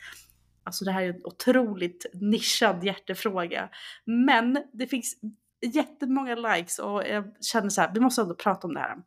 Alltså 0.64 0.86
det 0.86 0.92
här 0.92 1.02
är 1.02 1.10
en 1.10 1.26
otroligt 1.26 2.06
nischad 2.14 2.84
hjärtefråga. 2.84 3.70
Men 4.06 4.64
det 4.74 4.88
finns 4.88 5.16
jättemånga 5.74 6.36
likes 6.36 6.80
och 6.80 7.04
jag 7.08 7.36
känner 7.42 7.70
så 7.70 7.82
här, 7.82 7.92
vi 7.94 8.00
måste 8.00 8.22
ändå 8.22 8.36
prata 8.36 8.68
om 8.68 8.74
det 8.74 8.80
här. 8.80 8.98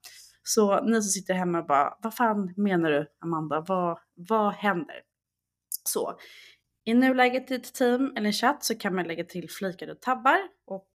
Så 0.43 0.85
ni 0.85 0.93
som 0.93 1.03
sitter 1.03 1.35
hemma 1.35 1.59
och 1.59 1.67
bara, 1.67 1.99
vad 2.03 2.15
fan 2.15 2.55
menar 2.57 2.91
du 2.91 3.07
Amanda? 3.21 3.65
Vad, 3.69 3.99
vad 4.15 4.53
händer? 4.53 4.97
Så 5.85 6.19
I 6.85 6.95
nuläget 6.95 7.51
i 7.51 7.55
ett 7.55 7.75
team 7.75 8.13
eller 8.17 8.33
chatt 8.33 8.65
så 8.65 8.75
kan 8.75 8.95
man 8.95 9.07
lägga 9.07 9.25
till 9.25 9.51
flikade 9.51 9.95
tabbar 9.95 10.39
och 10.67 10.91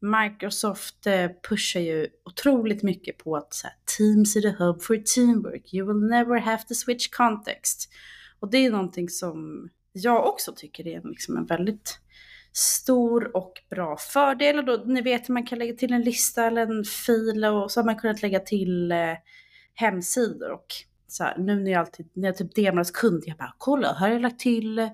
Microsoft 0.00 1.06
eh, 1.06 1.30
pushar 1.48 1.80
ju 1.80 2.08
otroligt 2.24 2.82
mycket 2.82 3.18
på 3.18 3.36
att 3.36 3.54
så 3.54 3.66
här, 3.66 3.76
Teams 3.98 4.36
is 4.36 4.44
a 4.44 4.54
hub 4.58 4.82
for 4.82 4.96
teamwork. 4.96 5.74
You 5.74 5.86
will 5.86 6.10
never 6.10 6.40
have 6.40 6.62
to 6.62 6.74
switch 6.74 7.08
context. 7.08 7.88
Och 8.40 8.50
det 8.50 8.58
är 8.58 8.70
någonting 8.70 9.08
som 9.08 9.68
jag 9.92 10.26
också 10.26 10.52
tycker 10.56 10.86
är 10.86 11.00
liksom 11.04 11.36
en 11.36 11.46
väldigt 11.46 12.00
stor 12.52 13.36
och 13.36 13.52
bra 13.70 13.96
fördel. 13.96 14.58
Och 14.58 14.64
då, 14.64 14.82
ni 14.86 15.02
vet 15.02 15.22
att 15.22 15.28
man 15.28 15.46
kan 15.46 15.58
lägga 15.58 15.74
till 15.74 15.92
en 15.92 16.02
lista 16.02 16.46
eller 16.46 16.62
en 16.62 16.84
fil 16.84 17.44
och 17.44 17.70
så 17.70 17.80
har 17.80 17.84
man 17.84 17.96
kunnat 17.96 18.22
lägga 18.22 18.40
till 18.40 18.92
eh, 18.92 19.14
hemsidor. 19.74 20.50
Och 20.50 20.66
så 21.08 21.24
här, 21.24 21.38
nu 21.38 21.60
när 21.60 21.70
jag 21.70 21.80
alltid, 21.80 22.10
när 22.12 22.28
jag 22.28 22.36
typ 22.36 22.54
demar 22.54 22.84
kund, 22.84 23.22
jag 23.26 23.36
bara 23.36 23.54
kolla, 23.58 23.92
här 23.92 24.06
har 24.06 24.08
jag 24.08 24.22
lagt 24.22 24.40
till 24.40 24.90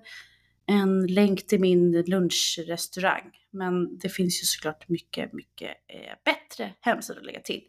en 0.67 1.07
länk 1.07 1.47
till 1.47 1.61
min 1.61 2.03
lunchrestaurang. 2.03 3.31
Men 3.53 3.99
det 3.99 4.09
finns 4.09 4.43
ju 4.43 4.47
såklart 4.47 4.89
mycket, 4.89 5.33
mycket 5.33 5.71
eh, 5.89 6.15
bättre 6.25 6.75
hemsidor 6.81 7.21
att 7.21 7.27
lägga 7.27 7.41
till. 7.41 7.63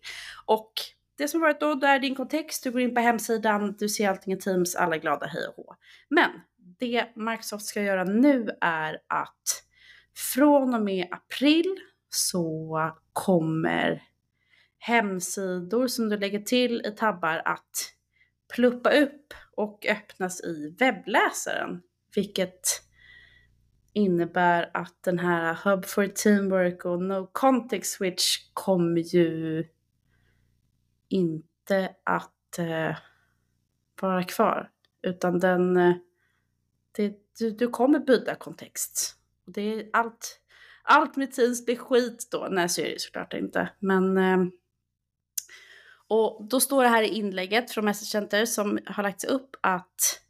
Och 0.46 0.74
det 1.18 1.28
som 1.28 1.42
har 1.42 1.48
varit 1.48 1.60
då, 1.60 1.76
då 1.76 1.88
är 1.88 2.00
din 2.00 2.16
kontext, 2.16 2.64
du 2.64 2.72
går 2.72 2.82
in 2.82 2.96
på 2.96 3.02
hemsidan, 3.02 3.76
du 3.80 3.90
ser 3.90 4.10
allting 4.10 4.34
i 4.34 4.38
Teams, 4.38 4.76
alla 4.76 4.96
är 4.96 5.00
glada, 5.00 5.26
hej 5.26 5.48
och 5.48 5.56
hå. 5.56 5.76
Men 6.10 6.30
det 6.80 7.06
Microsoft 7.16 7.66
ska 7.66 7.82
göra 7.82 8.04
nu 8.04 8.50
är 8.62 8.98
att 9.08 9.64
från 10.34 10.74
och 10.74 10.82
med 10.82 11.08
april 11.12 11.76
så 12.10 12.92
kommer 13.14 14.04
hemsidor 14.78 15.88
som 15.88 16.10
du 16.10 16.18
lägger 16.18 16.40
till 16.40 16.86
i 16.86 16.92
tabbar 16.92 17.42
att 17.46 17.94
pluppa 18.54 18.92
upp 18.92 19.34
och 19.58 19.86
öppnas 19.86 20.42
i 20.42 20.76
webbläsaren. 20.80 21.82
Vilket 22.16 22.83
innebär 23.94 24.72
att 24.74 25.04
den 25.04 25.20
här 25.20 25.54
Hub 25.54 25.86
for 25.86 26.08
Teamwork 26.08 26.86
och 26.86 27.02
No 27.02 27.30
Context 27.32 27.94
Switch 27.94 28.38
kommer 28.54 29.02
ju 29.02 29.66
inte 31.10 31.96
att 32.04 32.60
eh, 32.60 32.98
vara 34.02 34.24
kvar. 34.24 34.70
Utan 35.02 35.40
den, 35.40 35.78
eh, 35.78 35.96
det, 36.92 37.16
du, 37.40 37.52
du 37.52 37.68
kommer 37.68 38.00
byta 38.00 38.36
kontext. 38.36 39.16
Det 39.46 39.62
är 39.62 39.90
allt, 39.94 40.40
allt 40.84 41.16
med 41.16 41.32
Teams 41.32 41.66
blir 41.66 41.76
skit 41.76 42.28
då. 42.32 42.48
Nej, 42.52 42.70
så 42.70 42.82
är 42.82 42.90
det 42.90 43.02
såklart 43.02 43.34
inte. 43.34 43.70
Men 43.80 44.18
eh, 44.18 44.46
och 46.08 46.48
då 46.50 46.60
står 46.60 46.84
det 46.84 46.90
här 46.90 47.04
i 47.04 47.08
inlägget 47.08 47.72
från 47.72 47.86
Message 47.86 48.08
Center 48.12 48.46
som 48.46 48.80
har 48.86 49.04
lagts 49.04 49.24
upp 49.24 49.56
att, 49.62 50.22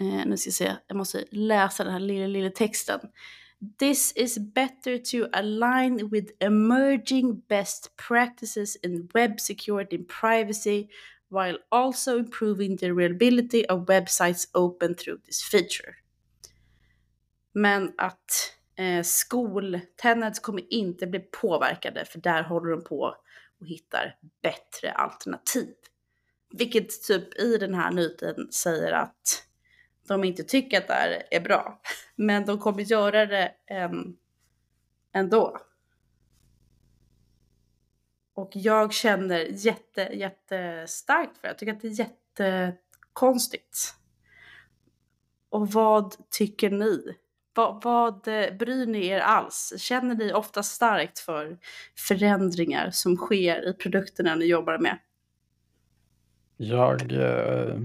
eh, 0.00 0.26
nu 0.26 0.36
ska 0.36 0.48
jag 0.48 0.54
se, 0.54 0.76
jag 0.86 0.96
måste 0.96 1.24
läsa 1.30 1.84
den 1.84 1.92
här 1.92 2.00
lilla, 2.00 2.26
lilla 2.26 2.50
texten. 2.50 3.00
This 3.78 4.12
is 4.16 4.38
better 4.38 4.98
to 4.98 5.28
align 5.32 6.08
with 6.10 6.32
emerging 6.40 7.42
best 7.48 7.96
practices 8.08 8.76
in 8.76 9.08
web 9.14 9.40
security 9.40 9.96
and 9.96 10.08
privacy 10.08 10.88
while 11.30 11.58
also 11.70 12.18
improving 12.18 12.76
the 12.76 12.92
reliability 12.92 13.64
of 13.68 13.88
websites 13.88 14.46
open 14.54 14.94
through 14.94 15.18
this 15.26 15.42
feature. 15.42 15.94
Men 17.54 17.92
att 17.98 18.54
eh, 18.76 19.02
skoltenets 19.02 20.40
kommer 20.40 20.72
inte 20.72 21.06
bli 21.06 21.20
påverkade 21.20 22.04
för 22.04 22.20
där 22.20 22.42
håller 22.42 22.70
de 22.70 22.84
på 22.84 23.16
och 23.60 23.66
hittar 23.66 24.16
bättre 24.42 24.92
alternativ. 24.92 25.74
Vilket 26.50 27.02
typ 27.02 27.40
i 27.40 27.58
den 27.58 27.74
här 27.74 27.90
nyheten 27.90 28.52
säger 28.52 28.92
att 28.92 29.43
de 30.08 30.24
inte 30.24 30.44
tycker 30.44 30.78
att 30.78 30.88
det 30.88 30.94
här 30.94 31.22
är 31.30 31.40
bra. 31.40 31.80
Men 32.16 32.44
de 32.44 32.58
kommer 32.58 32.82
göra 32.82 33.26
det 33.26 33.52
ehm, 33.66 34.16
ändå. 35.12 35.58
Och 38.34 38.50
jag 38.54 38.92
känner 38.92 39.38
jätte, 39.38 40.00
jättestarkt 40.00 41.38
för 41.38 41.42
det. 41.42 41.48
Jag 41.48 41.58
tycker 41.58 41.72
att 41.72 41.80
det 41.80 41.88
är 41.88 41.98
jättekonstigt. 42.40 43.94
Och 45.48 45.68
vad 45.68 46.14
tycker 46.30 46.70
ni? 46.70 47.16
Vad, 47.54 47.82
vad 47.82 48.28
eh, 48.28 48.54
bryr 48.54 48.86
ni 48.86 49.06
er 49.06 49.20
alls? 49.20 49.74
Känner 49.78 50.14
ni 50.14 50.32
ofta 50.32 50.62
starkt 50.62 51.18
för 51.18 51.58
förändringar 52.08 52.90
som 52.90 53.16
sker 53.16 53.68
i 53.68 53.72
produkterna 53.72 54.34
ni 54.34 54.44
jobbar 54.44 54.78
med? 54.78 54.98
Jag... 56.56 57.12
Eh, 57.12 57.76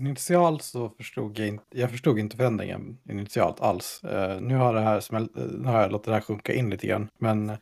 initialt 0.00 0.62
så 0.62 0.88
förstod 0.88 1.38
jag 1.38 1.48
inte, 1.48 1.64
jag 1.70 1.90
förstod 1.90 2.18
inte 2.18 2.36
förändringen 2.36 2.98
initialt 3.08 3.60
alls. 3.60 4.00
Uh, 4.04 4.40
nu 4.40 4.56
har 4.56 4.74
det 4.74 4.80
här 4.80 5.00
smält, 5.00 5.36
eh, 5.36 5.44
nu 5.44 5.68
har 5.68 5.80
jag 5.80 5.92
låtit 5.92 6.06
det 6.06 6.12
här 6.12 6.20
sjunka 6.20 6.52
in 6.52 6.70
lite 6.70 6.86
grann. 6.86 7.08
Men 7.18 7.50
eh, 7.50 7.56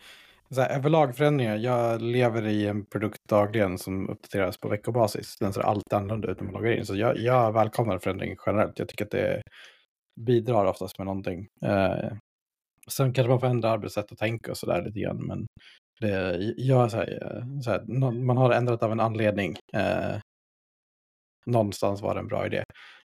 så 0.51 0.61
här, 0.61 0.77
överlag 0.77 1.16
förändringar, 1.16 1.57
jag 1.57 2.03
lever 2.03 2.46
i 2.46 2.66
en 2.66 2.87
produkt 2.87 3.18
dagligen 3.29 3.79
som 3.79 4.09
uppdateras 4.09 4.59
på 4.59 4.68
veckobasis. 4.68 5.37
Den 5.40 5.53
ser 5.53 5.61
alltid 5.61 5.92
annorlunda 5.92 6.29
ut 6.29 6.40
när 6.40 6.44
man 6.44 6.55
loggar 6.55 6.72
in. 6.72 6.87
Så 6.87 6.96
jag, 6.96 7.18
jag 7.18 7.53
välkomnar 7.53 7.98
förändring 7.98 8.37
generellt. 8.46 8.79
Jag 8.79 8.88
tycker 8.88 9.05
att 9.05 9.11
det 9.11 9.42
bidrar 10.20 10.64
oftast 10.64 10.98
med 10.98 11.07
någonting. 11.07 11.48
Uh, 11.64 12.12
sen 12.88 13.12
kanske 13.12 13.31
man 13.31 13.40
får 13.40 13.46
ändra 13.46 13.70
arbetssätt 13.70 14.12
och 14.12 14.18
tänka 14.18 14.51
och 14.51 14.57
sådär 14.57 14.83
lite 14.83 15.01
grann. 15.01 15.27
Men 15.27 15.46
det, 16.01 16.38
jag, 16.57 16.90
så 16.90 16.96
här, 16.96 17.44
så 17.64 17.70
här, 17.70 18.11
man 18.12 18.37
har 18.37 18.51
ändrat 18.51 18.83
av 18.83 18.92
en 18.92 19.01
anledning. 19.01 19.57
Eh, 19.72 20.16
någonstans 21.49 22.03
var 22.03 22.15
det 22.15 22.21
en 22.21 22.29
bra 22.29 22.47
idé. 22.47 22.65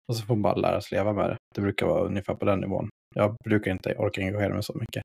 Och 0.08 0.16
så 0.16 0.26
får 0.26 0.36
man 0.36 0.42
bara 0.42 0.56
lära 0.56 0.82
sig 0.82 0.98
leva 0.98 1.14
med 1.14 1.30
det. 1.30 1.38
Det 1.56 1.62
brukar 1.62 1.86
vara 1.86 2.06
ungefär 2.06 2.36
på 2.36 2.46
den 2.46 2.60
nivån. 2.60 2.90
Jag 3.16 3.36
brukar 3.46 3.72
inte 3.72 3.96
orka 3.96 4.22
engagera 4.22 4.54
mig 4.54 4.64
så 4.64 4.74
mycket. 4.74 5.04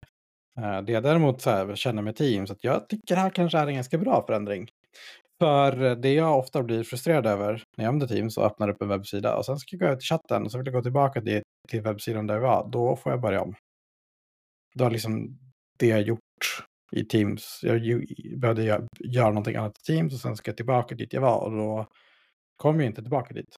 Eh, 0.61 0.83
det 0.83 0.93
jag 0.93 1.03
däremot 1.03 1.41
så 1.41 1.51
här, 1.51 1.75
känner 1.75 2.03
med 2.03 2.17
Teams, 2.17 2.51
att 2.51 2.65
jag 2.65 2.89
tycker 2.89 3.15
det 3.15 3.21
här 3.21 3.31
kanske 3.31 3.59
är 3.59 3.67
en 3.67 3.75
ganska 3.75 3.99
bra 3.99 4.25
förändring. 4.27 4.69
För 5.43 5.85
eh, 5.85 5.97
det 5.97 6.15
jag 6.15 6.39
ofta 6.39 6.63
blir 6.63 6.85
frustrerad 6.85 7.27
över 7.27 7.53
när 7.77 7.85
jag 7.85 7.89
använder 7.89 8.17
Teams 8.17 8.37
och 8.37 8.45
öppnar 8.45 8.69
upp 8.69 8.83
en 8.83 8.89
webbsida 8.89 9.37
och 9.37 9.47
sen 9.47 9.59
ska 9.59 9.77
jag 9.77 9.89
gå 9.89 9.95
ut 9.95 10.01
till 10.01 10.09
chatten 10.09 10.45
och 10.45 10.53
så 10.53 10.59
vill 10.59 10.67
jag 10.67 10.75
gå 10.75 10.83
tillbaka 10.83 11.21
till, 11.21 11.43
till 11.69 11.83
webbsidan 11.83 12.27
där 12.27 12.35
jag 12.35 12.43
var, 12.43 12.69
då 12.73 12.97
får 12.97 13.13
jag 13.13 13.21
börja 13.21 13.43
om. 13.43 13.55
Då 14.75 14.85
har 14.85 14.91
liksom 14.91 15.39
det 15.79 15.87
jag 15.87 16.03
gjort 16.03 16.21
i 16.93 17.05
Teams, 17.05 17.61
jag 17.63 18.05
behövde 18.37 18.89
göra 18.99 19.29
någonting 19.29 19.57
annat 19.57 19.79
i 19.79 19.93
Teams 19.93 20.15
och 20.15 20.21
sen 20.21 20.37
ska 20.37 20.49
jag 20.49 20.57
tillbaka 20.57 20.95
dit 20.95 21.13
jag 21.13 21.21
var 21.21 21.39
och 21.39 21.51
då 21.51 21.87
kommer 22.63 22.81
jag 22.81 22.91
inte 22.91 23.03
tillbaka 23.03 23.35
dit. 23.35 23.57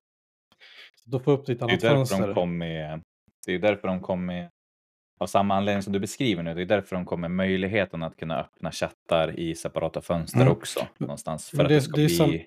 Så 0.94 1.10
då 1.10 1.20
får 1.20 1.32
upp 1.32 1.48
ett 1.48 1.62
annat 1.62 1.80
det 1.80 1.86
är 1.86 1.94
därför 1.94 2.26
De 2.26 2.34
kom 2.34 2.58
med, 2.58 3.02
det 3.46 3.54
är 3.54 3.58
därför 3.58 3.88
de 3.88 4.00
kom 4.00 4.26
med 4.26 4.50
av 5.20 5.26
samma 5.26 5.54
anledning 5.54 5.82
som 5.82 5.92
du 5.92 6.00
beskriver 6.00 6.42
nu. 6.42 6.54
Det 6.54 6.62
är 6.62 6.66
därför 6.66 6.96
de 6.96 7.04
kommer 7.04 7.28
möjligheten 7.28 8.02
att 8.02 8.16
kunna 8.16 8.40
öppna 8.40 8.72
chattar 8.72 9.38
i 9.38 9.54
separata 9.54 10.00
fönster 10.00 10.40
mm. 10.40 10.52
också. 10.52 10.86
Någonstans. 10.98 11.50
För 11.50 11.56
det, 11.56 11.62
att 11.62 11.68
det 11.68 11.80
ska 11.80 11.96
det 11.96 12.06
bli 12.06 12.08
som... 12.08 12.38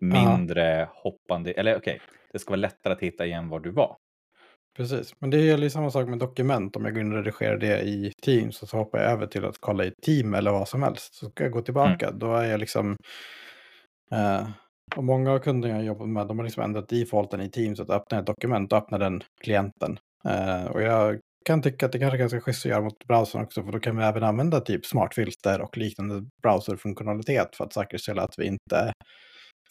mindre 0.00 0.82
Aha. 0.82 0.92
hoppande. 0.94 1.52
Eller 1.52 1.76
okej, 1.76 1.94
okay, 1.94 2.06
det 2.32 2.38
ska 2.38 2.50
vara 2.50 2.60
lättare 2.60 2.92
att 2.92 3.00
hitta 3.00 3.26
igen 3.26 3.48
var 3.48 3.60
du 3.60 3.70
var. 3.70 3.96
Precis, 4.76 5.14
men 5.18 5.30
det 5.30 5.40
gäller 5.40 5.64
ju 5.64 5.70
samma 5.70 5.90
sak 5.90 6.08
med 6.08 6.18
dokument. 6.18 6.76
Om 6.76 6.84
jag 6.84 6.94
går 6.94 7.00
in 7.00 7.12
och 7.12 7.18
redigerar 7.18 7.56
det 7.56 7.80
i 7.80 8.12
Teams 8.22 8.62
och 8.62 8.68
så 8.68 8.76
hoppar 8.76 8.98
jag 8.98 9.12
över 9.12 9.26
till 9.26 9.44
att 9.44 9.58
kolla 9.60 9.84
i 9.84 9.92
Team 10.02 10.34
eller 10.34 10.52
vad 10.52 10.68
som 10.68 10.82
helst. 10.82 11.14
Så 11.14 11.30
ska 11.30 11.44
jag 11.44 11.52
gå 11.52 11.62
tillbaka, 11.62 12.06
mm. 12.06 12.18
då 12.18 12.34
är 12.34 12.44
jag 12.44 12.60
liksom... 12.60 12.96
Uh, 14.12 14.48
och 14.96 15.04
många 15.04 15.32
av 15.32 15.38
kunderna 15.38 15.74
jag 15.74 15.84
jobbar 15.84 16.06
med, 16.06 16.26
de 16.26 16.38
har 16.38 16.44
liksom 16.44 16.62
ändrat 16.62 16.88
defaulten 16.88 17.40
i 17.40 17.50
Teams 17.50 17.80
att 17.80 17.90
öppna 17.90 18.18
ett 18.18 18.26
dokument 18.26 18.72
och 18.72 18.78
öppna 18.78 18.98
den 18.98 19.22
klienten. 19.40 19.98
Eh, 20.24 20.64
och 20.64 20.82
jag 20.82 21.20
kan 21.44 21.62
tycka 21.62 21.86
att 21.86 21.92
det 21.92 21.98
kanske 21.98 22.16
är 22.16 22.18
ganska 22.18 22.40
schysst 22.40 22.66
att 22.66 22.70
göra 22.70 22.82
mot 22.82 23.06
browsern 23.08 23.42
också, 23.42 23.64
för 23.64 23.72
då 23.72 23.80
kan 23.80 23.96
vi 23.96 24.04
även 24.04 24.22
använda 24.22 24.60
typ 24.60 24.86
smartfilter 24.86 25.60
och 25.60 25.76
liknande 25.76 26.26
browserfunktionalitet 26.42 27.56
för 27.56 27.64
att 27.64 27.72
säkerställa 27.72 28.22
att 28.22 28.34
vi 28.38 28.46
inte 28.46 28.92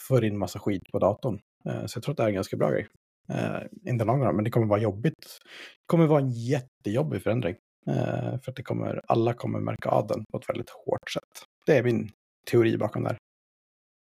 får 0.07 0.25
in 0.25 0.37
massa 0.37 0.59
skit 0.59 0.83
på 0.91 0.99
datorn. 0.99 1.39
Eh, 1.69 1.85
så 1.85 1.97
jag 1.97 2.03
tror 2.03 2.13
att 2.13 2.17
det 2.17 2.23
är 2.23 2.27
en 2.27 2.33
ganska 2.33 2.57
bra 2.57 2.69
grej. 2.69 2.87
Eh, 3.29 3.91
inte 3.91 4.05
långt 4.05 4.35
men 4.35 4.43
det 4.43 4.49
kommer 4.49 4.67
vara 4.67 4.81
jobbigt. 4.81 5.39
Det 5.79 5.85
kommer 5.85 6.07
vara 6.07 6.21
en 6.21 6.31
jättejobbig 6.31 7.23
förändring. 7.23 7.55
Eh, 7.87 8.39
för 8.41 8.51
att 8.51 8.55
det 8.55 8.63
kommer, 8.63 9.01
alla 9.07 9.33
kommer 9.33 9.59
märka 9.59 9.89
av 9.89 10.07
den 10.07 10.23
på 10.31 10.37
ett 10.37 10.49
väldigt 10.49 10.69
hårt 10.69 11.11
sätt. 11.11 11.43
Det 11.65 11.77
är 11.77 11.83
min 11.83 12.09
teori 12.51 12.77
bakom 12.77 13.03
det 13.03 13.09
här. 13.09 13.17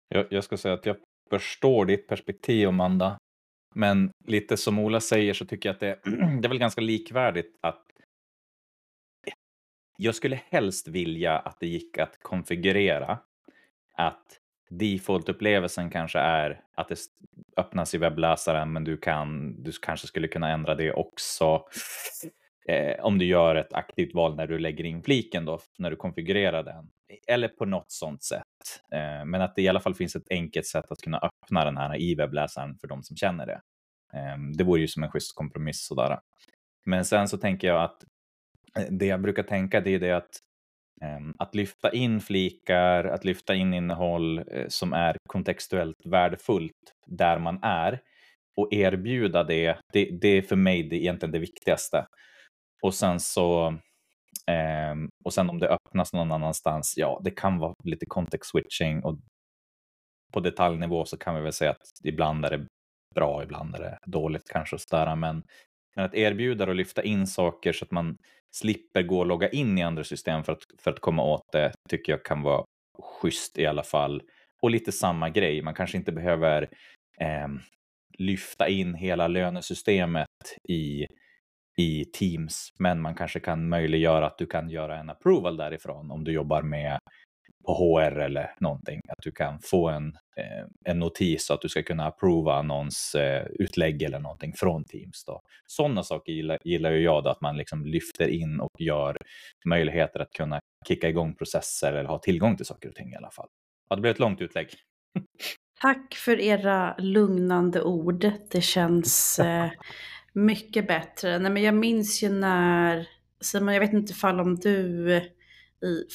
Jag, 0.09 0.27
jag 0.31 0.45
ska 0.45 0.57
säga 0.57 0.75
att 0.75 0.87
jag 0.87 0.97
förstår 1.31 1.87
ditt 1.87 2.09
perspektiv, 2.09 2.69
Amanda. 2.69 3.19
Men 3.75 4.11
lite 4.25 4.57
som 4.57 4.79
Ola 4.79 5.01
säger 5.01 5.35
så 5.35 5.47
tycker 5.47 5.69
jag 5.69 5.75
att 5.75 5.81
det, 5.81 6.01
det 6.41 6.47
är 6.47 6.49
väl 6.49 6.59
ganska 6.59 6.81
likvärdigt 6.81 7.59
att 7.61 7.85
jag 9.99 10.15
skulle 10.15 10.41
helst 10.51 10.89
vilja 10.89 11.39
att 11.39 11.61
det 11.61 11.67
gick 11.67 11.99
att 11.99 12.23
konfigurera 12.23 13.19
att 13.93 14.41
default-upplevelsen 14.71 15.91
kanske 15.91 16.19
är 16.19 16.61
att 16.75 16.89
det 16.89 16.99
öppnas 17.57 17.95
i 17.95 17.99
webbläsaren 17.99 18.73
men 18.73 18.85
du, 18.85 18.97
kan, 18.97 19.63
du 19.63 19.73
kanske 19.83 20.07
skulle 20.07 20.29
kunna 20.29 20.51
ändra 20.51 20.75
det 20.75 20.93
också 20.93 21.65
eh, 22.69 23.05
om 23.05 23.19
du 23.19 23.25
gör 23.25 23.55
ett 23.57 23.73
aktivt 23.73 24.15
val 24.15 24.37
när 24.37 24.47
du 24.47 24.59
lägger 24.59 24.85
in 24.85 25.03
fliken 25.03 25.45
då, 25.45 25.59
när 25.79 25.91
du 25.91 25.97
konfigurerar 25.97 26.63
den. 26.63 26.91
Eller 27.29 27.49
på 27.49 27.65
något 27.65 27.93
sånt 27.93 28.23
sätt. 28.23 28.43
Eh, 28.95 29.25
men 29.25 29.43
att 29.43 29.57
det 29.57 29.63
i 29.63 29.69
alla 29.69 29.81
fall 29.81 29.95
finns 29.95 30.17
ett 30.17 30.31
enkelt 30.31 30.67
sätt 30.67 30.91
att 30.91 31.01
kunna 31.01 31.19
öppna 31.19 31.65
den 31.65 31.77
här 31.77 31.97
i 31.97 32.15
webbläsaren 32.15 32.79
för 32.79 32.89
de 32.89 33.03
som 33.03 33.17
känner 33.17 33.47
det. 33.47 33.61
Ehm, 34.13 34.53
det 34.53 34.65
vore 34.65 34.81
ju 34.81 34.89
som 34.89 35.03
en 35.03 35.11
schysst 35.11 35.35
kompromiss 35.35 35.87
sådär. 35.87 36.19
Men 36.87 37.05
sen 37.05 37.29
så 37.29 37.39
tänker 37.39 37.69
jag 37.69 37.83
att 37.83 38.05
eh, 38.79 38.87
det 38.91 39.07
jag 39.07 39.23
brukar 39.23 39.43
tänka 39.43 39.81
det 39.81 39.95
är 39.95 39.99
det 39.99 40.13
att 40.13 40.39
ehm, 41.03 41.35
att 41.39 41.55
lyfta 41.55 41.93
in 41.93 42.21
flikar, 42.21 43.05
att 43.05 43.25
lyfta 43.25 43.55
in 43.55 43.75
innehåll 43.75 44.39
eh, 44.39 44.69
som 44.69 44.93
är 44.93 45.17
kontextuellt 45.29 46.07
värdefullt 46.07 46.95
där 47.07 47.39
man 47.39 47.59
är 47.63 48.01
och 48.57 48.73
erbjuda 48.73 49.45
det, 49.45 49.79
det, 49.93 50.05
det 50.21 50.29
är 50.29 50.43
för 50.43 50.57
mig 50.57 50.83
det, 50.83 50.97
egentligen 50.97 51.33
det 51.33 51.39
viktigaste. 51.39 52.07
Och 52.83 52.95
sen 52.95 53.21
så 53.21 53.79
eh, 54.49 54.95
och 55.25 55.35
sen 55.35 55.51
om 55.51 55.59
det 55.59 55.69
öppnas 55.69 56.13
någon 56.13 56.33
annanstans, 56.33 56.95
ja, 56.97 57.21
det 57.25 57.31
kan 57.31 57.59
vara 57.59 57.75
lite 57.85 58.07
context 58.07 58.51
switching 58.51 59.05
och 59.05 59.19
på 60.33 60.41
detaljnivå 60.41 61.05
så 61.05 61.17
kan 61.17 61.35
vi 61.35 61.41
väl 61.41 61.53
säga 61.53 61.71
att 61.71 61.87
ibland 62.05 62.45
är 62.45 62.51
det 62.51 62.67
bra, 63.15 63.43
ibland 63.43 63.75
är 63.75 63.81
det 63.81 63.99
dåligt 64.07 64.49
kanske 64.49 64.77
och 64.77 64.81
sådär, 64.81 65.17
men, 65.17 65.43
men 65.97 66.05
att 66.05 66.15
erbjuda 66.15 66.67
och 66.67 66.75
lyfta 66.75 67.03
in 67.03 67.27
saker 67.27 67.73
så 67.73 67.85
att 67.85 67.91
man 67.91 68.17
slipper 68.57 69.03
gå 69.03 69.19
och 69.19 69.27
logga 69.27 69.49
in 69.49 69.79
i 69.79 69.83
andra 69.83 70.05
system 70.05 70.45
för 70.45 70.53
att, 70.53 70.63
för 70.79 70.91
att 70.91 71.01
komma 71.01 71.23
åt 71.23 71.53
det 71.53 71.73
tycker 71.89 72.13
jag 72.13 72.25
kan 72.25 72.43
vara 72.43 72.65
schysst 72.99 73.59
i 73.59 73.67
alla 73.67 73.83
fall. 73.83 74.23
Och 74.63 74.71
lite 74.71 74.93
samma 74.93 75.31
grej, 75.31 75.63
man 75.63 75.75
kanske 75.75 75.97
inte 75.97 76.13
behöver 76.13 76.63
eh, 77.21 77.49
lyfta 78.19 78.69
in 78.69 78.95
hela 78.95 79.29
lönesystemet 79.29 80.29
i, 80.69 81.07
i 81.79 82.05
Teams, 82.05 82.73
men 82.79 83.01
man 83.01 83.15
kanske 83.15 83.41
kan 83.41 83.69
möjliggöra 83.69 84.27
att 84.27 84.39
du 84.39 84.47
kan 84.47 84.71
göra 84.71 84.99
en 84.99 85.11
approval 85.11 85.57
därifrån 85.57 86.11
om 86.11 86.25
du 86.25 86.33
jobbar 86.33 86.63
med 86.63 86.99
på 87.67 87.75
HR 87.75 88.19
eller 88.19 88.55
någonting, 88.61 89.01
att 89.09 89.23
du 89.23 89.33
kan 89.33 89.61
få 89.61 89.89
en, 89.89 90.07
eh, 90.37 90.67
en 90.85 90.99
notis 90.99 91.51
att 91.51 91.61
du 91.61 91.69
ska 91.69 91.83
kunna 91.83 92.07
approva 92.07 92.63
någons 92.63 93.15
eh, 93.15 93.47
utlägg 93.47 94.03
eller 94.03 94.19
någonting 94.19 94.53
från 94.53 94.85
Teams. 94.85 95.25
Då. 95.25 95.41
Sådana 95.67 96.03
saker 96.03 96.33
gillar, 96.33 96.59
gillar 96.65 96.91
ju 96.91 97.01
jag, 97.01 97.25
då, 97.25 97.31
att 97.31 97.41
man 97.41 97.57
liksom 97.57 97.87
lyfter 97.87 98.29
in 98.29 98.61
och 98.61 98.81
gör 98.81 99.17
möjligheter 99.65 100.21
att 100.21 100.33
kunna 100.33 100.61
kicka 100.89 101.09
igång 101.09 101.35
processer 101.35 101.93
eller 101.93 102.09
ha 102.09 102.19
tillgång 102.19 102.57
till 102.57 102.67
saker 102.67 102.89
och 102.89 102.95
ting 102.95 103.13
i 103.13 103.17
alla 103.17 103.31
fall. 103.31 103.49
Ja, 103.91 103.97
det 103.97 104.03
blev 104.03 104.11
ett 104.11 104.19
långt 104.19 104.41
utlägg. 104.41 104.69
Tack 105.81 106.15
för 106.15 106.41
era 106.41 106.97
lugnande 106.99 107.83
ord. 107.83 108.33
Det 108.51 108.61
känns 108.61 109.39
eh, 109.45 109.71
mycket 110.39 110.87
bättre. 110.87 111.39
Nej, 111.39 111.53
men 111.53 111.63
jag 111.63 111.75
minns 111.75 112.23
ju 112.23 112.29
när, 112.29 113.09
Simon, 113.41 113.75
jag 113.75 113.81
vet 113.81 113.93
inte 113.93 114.13
ifall 114.13 114.41
om 114.41 114.57
du, 114.57 115.21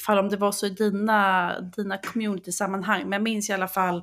fall 0.06 0.18
om 0.18 0.28
det 0.28 0.36
var 0.36 0.52
så 0.52 0.66
i 0.66 0.70
dina, 0.70 1.60
dina 1.60 1.98
community-sammanhang, 1.98 3.02
men 3.02 3.12
jag 3.12 3.22
minns 3.22 3.50
i 3.50 3.52
alla 3.52 3.68
fall 3.68 4.02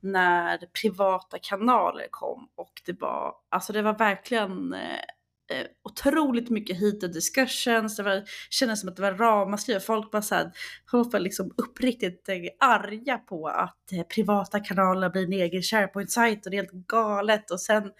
när 0.00 0.58
privata 0.82 1.38
kanaler 1.38 2.06
kom 2.10 2.48
och 2.56 2.72
det 2.86 3.00
var, 3.00 3.34
alltså 3.48 3.72
det 3.72 3.82
var 3.82 3.98
verkligen 3.98 4.72
eh, 4.72 5.00
eh 5.50 5.66
otroligt 5.82 6.50
mycket 6.50 6.80
heat 6.80 7.02
och 7.02 7.12
discussions, 7.12 7.96
det 7.96 8.02
var, 8.02 8.22
kändes 8.50 8.80
som 8.80 8.88
att 8.88 8.96
det 8.96 9.02
var 9.02 9.12
ramaskri. 9.12 9.80
Folk 9.80 10.12
var, 10.12 10.20
så 10.20 10.34
här, 10.34 10.50
folk 10.90 11.12
var 11.12 11.20
liksom 11.20 11.54
uppriktigt 11.56 12.28
eh, 12.28 12.36
arga 12.60 13.18
på 13.18 13.46
att 13.46 13.92
eh, 13.92 14.02
privata 14.02 14.60
kanaler 14.60 15.10
blir 15.10 15.24
en 15.24 15.32
egen 15.32 15.62
SharePoint-sajt 15.62 16.44
och 16.44 16.50
det 16.50 16.56
är 16.56 16.62
helt 16.62 16.86
galet. 16.86 17.50
Och 17.50 17.60
sen, 17.60 17.90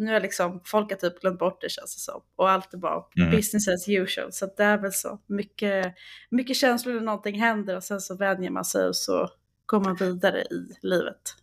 nu 0.00 0.16
är 0.16 0.20
liksom, 0.20 0.60
folk 0.64 0.90
har 0.90 0.96
typ 0.96 1.20
glömt 1.20 1.38
bort 1.38 1.60
det 1.60 1.68
känns 1.68 1.94
det 1.94 2.00
som. 2.00 2.22
Och 2.36 2.50
allt 2.50 2.74
är 2.74 2.78
bara 2.78 3.04
Mm. 3.16 3.30
business 3.30 3.68
as 3.68 3.88
usual. 3.88 4.32
Så 4.32 4.46
det 4.56 4.64
är 4.64 4.78
väl 4.78 4.92
så. 4.92 5.18
Mycket, 5.26 5.94
mycket 6.30 6.56
känslor 6.56 6.94
när 6.94 7.00
någonting 7.00 7.40
händer 7.40 7.76
och 7.76 7.84
sen 7.84 8.00
så 8.00 8.16
vänjer 8.16 8.50
man 8.50 8.64
sig 8.64 8.86
och 8.86 8.96
så 8.96 9.28
går 9.66 9.80
man 9.80 9.96
vidare 9.96 10.42
i 10.42 10.68
livet. 10.82 11.34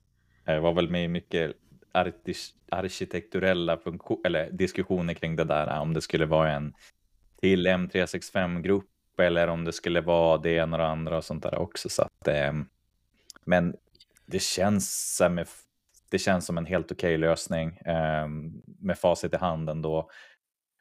Jag 0.45 0.61
var 0.61 0.73
väl 0.73 0.89
med 0.89 1.03
i 1.03 1.07
mycket 1.07 1.53
arkitekturella 2.71 3.79
eller 4.25 4.51
diskussioner 4.51 5.13
kring 5.13 5.35
det 5.35 5.43
där, 5.43 5.79
om 5.79 5.93
det 5.93 6.01
skulle 6.01 6.25
vara 6.25 6.51
en 6.51 6.73
till 7.41 7.67
M365-grupp 7.67 8.85
eller 9.19 9.47
om 9.47 9.65
det 9.65 9.73
skulle 9.73 10.01
vara 10.01 10.37
det 10.37 10.49
ena 10.49 10.77
och 10.77 10.81
det 10.83 10.87
andra 10.87 11.17
och 11.17 11.23
sånt 11.25 11.43
där 11.43 11.55
också. 11.57 11.89
Så 11.89 12.01
att, 12.01 12.27
eh, 12.27 12.53
men 13.45 13.75
det 14.25 14.41
känns, 14.41 15.15
som, 15.15 15.45
det 16.09 16.19
känns 16.19 16.45
som 16.45 16.57
en 16.57 16.65
helt 16.65 16.91
okej 16.91 17.17
lösning 17.17 17.77
eh, 17.77 18.27
med 18.79 18.97
facit 18.97 19.33
i 19.33 19.37
handen 19.37 19.81
då. 19.81 20.09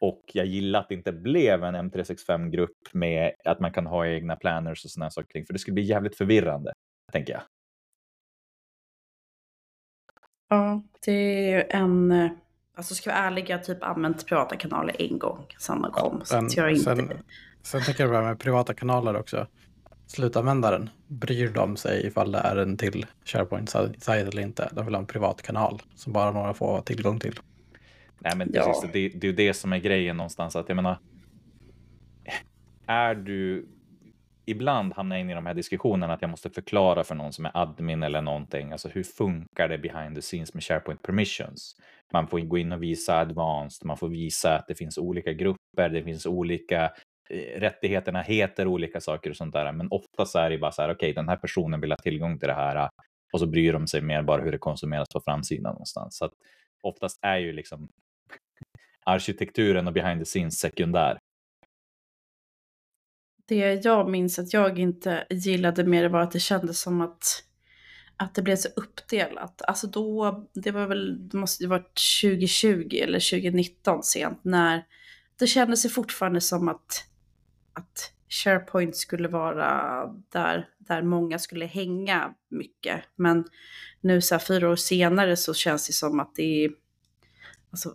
Och 0.01 0.23
jag 0.33 0.47
gillar 0.47 0.81
att 0.81 0.89
det 0.89 0.95
inte 0.95 1.13
blev 1.13 1.65
en 1.65 1.91
M365-grupp 1.91 2.77
med 2.93 3.33
att 3.45 3.61
man 3.61 3.73
kan 3.73 3.87
ha 3.87 4.07
egna 4.07 4.37
planners 4.37 4.85
och 4.85 4.91
sådana 4.91 5.11
saker, 5.11 5.45
för 5.45 5.53
det 5.53 5.59
skulle 5.59 5.75
bli 5.75 5.83
jävligt 5.83 6.17
förvirrande, 6.17 6.73
tänker 7.13 7.33
jag. 7.33 7.43
Ja, 10.49 10.83
det 11.05 11.13
är 11.13 11.57
ju 11.57 11.65
en... 11.69 12.29
Alltså 12.75 12.95
ska 12.95 13.11
jag 13.11 13.17
vara 13.17 13.27
ärlig, 13.27 13.51
jag 13.51 13.57
har 13.59 13.65
typ 13.65 13.83
använt 13.83 14.27
privata 14.27 14.57
kanaler 14.57 14.97
en 14.99 15.19
gång 15.19 15.47
sen 15.59 15.83
de 15.83 15.93
kom. 15.93 16.21
så 16.21 16.27
Sen, 16.27 16.47
att 16.47 16.57
jag 16.57 16.71
inte... 16.71 16.83
sen, 16.83 17.11
sen 17.63 17.83
tänker 17.83 18.05
jag 18.05 18.13
bara 18.13 18.25
med 18.25 18.39
privata 18.39 18.75
kanaler 18.75 19.17
också. 19.17 19.47
Slutanvändaren, 20.07 20.91
bryr 21.07 21.49
de 21.49 21.77
sig 21.77 22.07
ifall 22.07 22.33
det 22.33 22.39
är 22.39 22.57
en 22.57 22.77
till 22.77 23.07
SharePoint-sajt 23.25 24.29
eller 24.29 24.43
inte? 24.43 24.69
De 24.73 24.85
vill 24.85 24.95
ha 24.95 25.01
en 25.01 25.07
privat 25.07 25.43
kanal 25.43 25.83
som 25.95 26.13
bara 26.13 26.31
några 26.31 26.55
får 26.55 26.81
tillgång 26.81 27.19
till. 27.21 27.35
Nej, 28.19 28.33
men 28.37 28.51
Ja. 28.55 28.65
precis, 28.65 28.83
det, 28.93 29.09
det 29.09 29.27
är 29.27 29.31
ju 29.31 29.37
det 29.37 29.55
som 29.55 29.73
är 29.73 29.79
grejen 29.79 30.17
någonstans. 30.17 30.57
Att 30.57 30.69
jag 30.69 30.77
menar, 30.77 30.99
är 32.87 33.15
du... 33.15 33.69
Ibland 34.49 34.93
hamnar 34.95 35.17
jag 35.17 35.21
in 35.21 35.31
i 35.31 35.35
de 35.35 35.47
här 35.47 35.55
diskussionerna 35.55 36.13
att 36.15 36.23
jag 36.23 36.31
måste 36.31 36.51
förklara 36.51 37.05
för 37.05 37.15
någon 37.15 37.33
som 37.33 37.45
är 37.47 37.51
admin 37.55 38.03
eller 38.03 38.23
någonting. 38.23 38.73
Alltså 38.73 38.89
hur 38.89 39.03
funkar 39.03 39.69
det 39.69 39.79
behind 39.79 40.15
the 40.17 40.23
scenes 40.23 40.55
med 40.55 40.63
SharePoint 40.65 41.03
permissions? 41.03 41.77
Man 42.13 42.29
får 42.29 42.41
gå 42.41 42.59
in 42.59 42.73
och 42.73 42.83
visa 42.83 43.19
advanced, 43.19 43.87
man 43.87 43.97
får 43.97 44.09
visa 44.09 44.57
att 44.59 44.67
det 44.69 44.75
finns 44.75 44.99
olika 44.99 45.33
grupper, 45.33 45.89
det 45.89 46.03
finns 46.03 46.27
olika 46.27 46.91
Eh, 47.31 47.61
rättigheterna 47.61 48.23
heter 48.23 48.67
olika 48.67 49.01
saker 49.01 49.31
och 49.31 49.37
sånt 49.37 49.53
där. 49.53 49.73
Men 49.73 49.89
ofta 49.91 50.27
så 50.27 50.39
är 50.39 50.51
det 50.51 50.59
bara 50.59 50.73
så 50.73 50.83
här, 50.83 50.91
okej, 50.91 51.13
den 51.13 51.29
här 51.29 51.37
personen 51.37 51.81
vill 51.81 51.93
ha 51.93 51.99
tillgång 51.99 52.39
till 52.39 52.49
det 52.49 52.55
här 52.55 52.91
och 53.33 53.41
så 53.41 53.47
bryr 53.47 53.73
de 53.73 53.87
sig 53.87 54.03
mer 54.03 54.23
bara 54.23 54.43
hur 54.43 54.53
det 54.53 54.59
konsumeras 54.59 55.09
på 55.09 55.21
framsidan 55.21 55.73
någonstans. 55.73 56.17
Så 56.17 56.25
att 56.25 56.33
oftast 56.83 57.19
är 57.23 57.37
ju 57.37 57.53
liksom 57.53 57.89
arkitekturen 59.05 59.87
och 59.87 59.93
behind 59.93 60.21
the 60.21 60.25
scenes 60.25 60.59
sekundär. 60.59 61.19
Det 63.49 63.85
jag 63.85 64.11
minns 64.11 64.39
att 64.39 64.53
jag 64.53 64.79
inte 64.79 65.27
gillade 65.31 65.85
med 65.85 66.05
det 66.05 66.09
var 66.09 66.21
att 66.21 66.33
det 66.33 66.41
kändes 66.41 66.81
som 66.81 67.01
att, 67.01 67.45
att 68.17 68.35
det 68.35 68.43
blev 68.43 68.57
så 68.57 68.69
uppdelat. 68.77 69.63
Alltså 69.63 69.87
då, 69.87 70.45
det 70.55 70.71
var 70.71 70.87
väl, 70.87 71.29
det 71.29 71.37
måste 71.37 71.63
ju 71.63 71.69
varit 71.69 72.01
2020 72.23 72.89
eller 73.03 73.31
2019 73.31 74.03
sent 74.03 74.45
när 74.45 74.85
det 75.39 75.47
kändes 75.47 75.85
ju 75.85 75.89
fortfarande 75.89 76.41
som 76.41 76.69
att, 76.69 77.05
att 77.77 78.13
SharePoint 78.29 78.97
skulle 78.97 79.29
vara 79.29 80.07
där, 80.33 80.69
där 80.79 81.03
många 81.03 81.39
skulle 81.39 81.67
hänga 81.67 82.35
mycket. 82.49 83.05
Men 83.17 83.45
nu 84.01 84.21
så 84.21 84.35
här 84.35 84.41
fyra 84.41 84.71
år 84.71 84.77
senare 84.77 85.37
så 85.37 85.55
känns 85.55 85.87
det 85.87 85.93
som 85.93 86.21
att 86.21 86.35
det 86.35 86.65
är, 86.65 86.71
alltså 87.71 87.95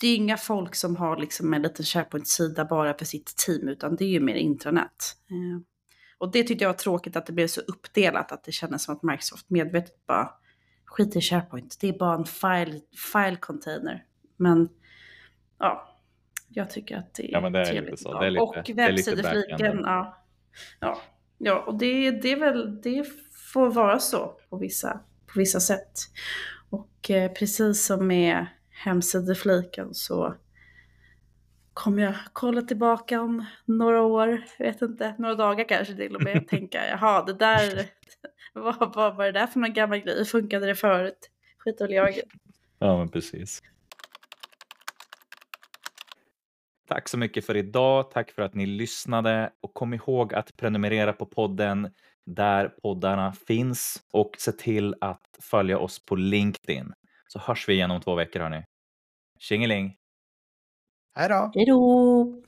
det 0.00 0.06
är 0.06 0.16
inga 0.16 0.36
folk 0.36 0.74
som 0.74 0.96
har 0.96 1.16
liksom 1.16 1.54
en 1.54 1.62
liten 1.62 1.84
SharePoint-sida 1.84 2.64
bara 2.64 2.94
för 2.94 3.04
sitt 3.04 3.36
team, 3.36 3.68
utan 3.68 3.96
det 3.96 4.04
är 4.04 4.08
ju 4.08 4.20
mer 4.20 4.34
intranät. 4.34 5.16
Eh, 5.30 5.62
och 6.18 6.32
det 6.32 6.42
tyckte 6.42 6.64
jag 6.64 6.68
var 6.68 6.78
tråkigt 6.78 7.16
att 7.16 7.26
det 7.26 7.32
blev 7.32 7.46
så 7.46 7.60
uppdelat, 7.60 8.32
att 8.32 8.44
det 8.44 8.52
kändes 8.52 8.82
som 8.82 8.96
att 8.96 9.02
Microsoft 9.02 9.50
medvetet 9.50 10.06
bara 10.06 10.30
skiter 10.84 11.18
i 11.18 11.22
SharePoint, 11.22 11.76
det 11.80 11.88
är 11.88 11.98
bara 11.98 12.14
en 12.14 12.24
file, 12.24 12.80
file 13.12 13.36
container. 13.36 14.04
Men 14.36 14.68
ja, 15.58 15.89
jag 16.52 16.70
tycker 16.70 16.96
att 16.96 17.14
det 17.14 17.28
är 17.28 17.32
Ja, 17.32 17.40
men 17.40 17.52
det 17.52 17.58
är 17.58 17.62
lite 17.64 17.72
trevligt. 17.72 18.00
så. 18.00 18.20
Det 18.20 18.26
är 18.26 18.30
lite- 18.30 18.42
och 18.42 18.54
det 18.54 18.60
är 18.82 18.92
lite 18.92 19.10
webbsidefliken, 19.14 19.50
backenden. 19.58 19.84
ja. 19.84 20.16
Ja, 20.80 21.00
ja 21.38 21.64
och 21.66 21.78
det, 21.78 22.10
det 22.10 22.34
väl, 22.36 22.80
det 22.82 23.06
får 23.52 23.70
vara 23.70 23.98
så 23.98 24.36
på 24.50 24.56
vissa, 24.56 25.00
på 25.26 25.38
vissa 25.38 25.60
sätt. 25.60 25.92
Och 26.70 27.10
eh, 27.10 27.32
precis 27.32 27.86
som 27.86 28.06
med 28.06 28.46
hemsidefliken 28.70 29.94
så 29.94 30.34
kommer 31.74 32.02
jag 32.02 32.14
kolla 32.32 32.62
tillbaka 32.62 33.20
om 33.20 33.44
några 33.64 34.02
år, 34.02 34.44
jag 34.58 34.66
vet 34.66 34.82
inte, 34.82 35.14
några 35.18 35.34
dagar 35.34 35.68
kanske 35.68 35.94
till 35.94 36.16
och 36.16 36.22
med 36.22 36.36
och 36.42 36.48
tänka, 36.48 36.88
jaha, 36.88 37.24
det 37.24 37.32
där, 37.34 37.82
vad, 38.52 38.94
vad 38.94 39.16
var 39.16 39.24
det 39.24 39.32
där 39.32 39.46
för 39.46 39.60
någon 39.60 39.72
gammal 39.72 39.98
grej, 39.98 40.24
funkade 40.24 40.66
det 40.66 40.74
förut? 40.74 41.30
Skit 41.58 41.80
väl 41.80 41.92
jag. 41.92 42.20
Ja, 42.78 42.98
men 42.98 43.08
precis. 43.08 43.62
Tack 46.90 47.08
så 47.08 47.18
mycket 47.18 47.46
för 47.46 47.56
idag. 47.56 48.10
Tack 48.10 48.30
för 48.30 48.42
att 48.42 48.54
ni 48.54 48.66
lyssnade 48.66 49.52
och 49.60 49.74
kom 49.74 49.94
ihåg 49.94 50.34
att 50.34 50.56
prenumerera 50.56 51.12
på 51.12 51.26
podden 51.26 51.90
där 52.26 52.68
poddarna 52.68 53.32
finns 53.32 54.02
och 54.12 54.30
se 54.38 54.52
till 54.52 54.94
att 55.00 55.38
följa 55.40 55.78
oss 55.78 56.04
på 56.06 56.16
LinkedIn. 56.16 56.92
Så 57.28 57.38
hörs 57.38 57.68
vi 57.68 57.72
igen 57.72 57.90
om 57.90 58.00
två 58.00 58.14
veckor 58.14 58.40
hörni. 58.40 58.64
Tjingeling! 59.38 59.96
Hej 61.14 61.28
då! 61.28 61.50
Hej 61.54 61.66
då! 61.66 62.42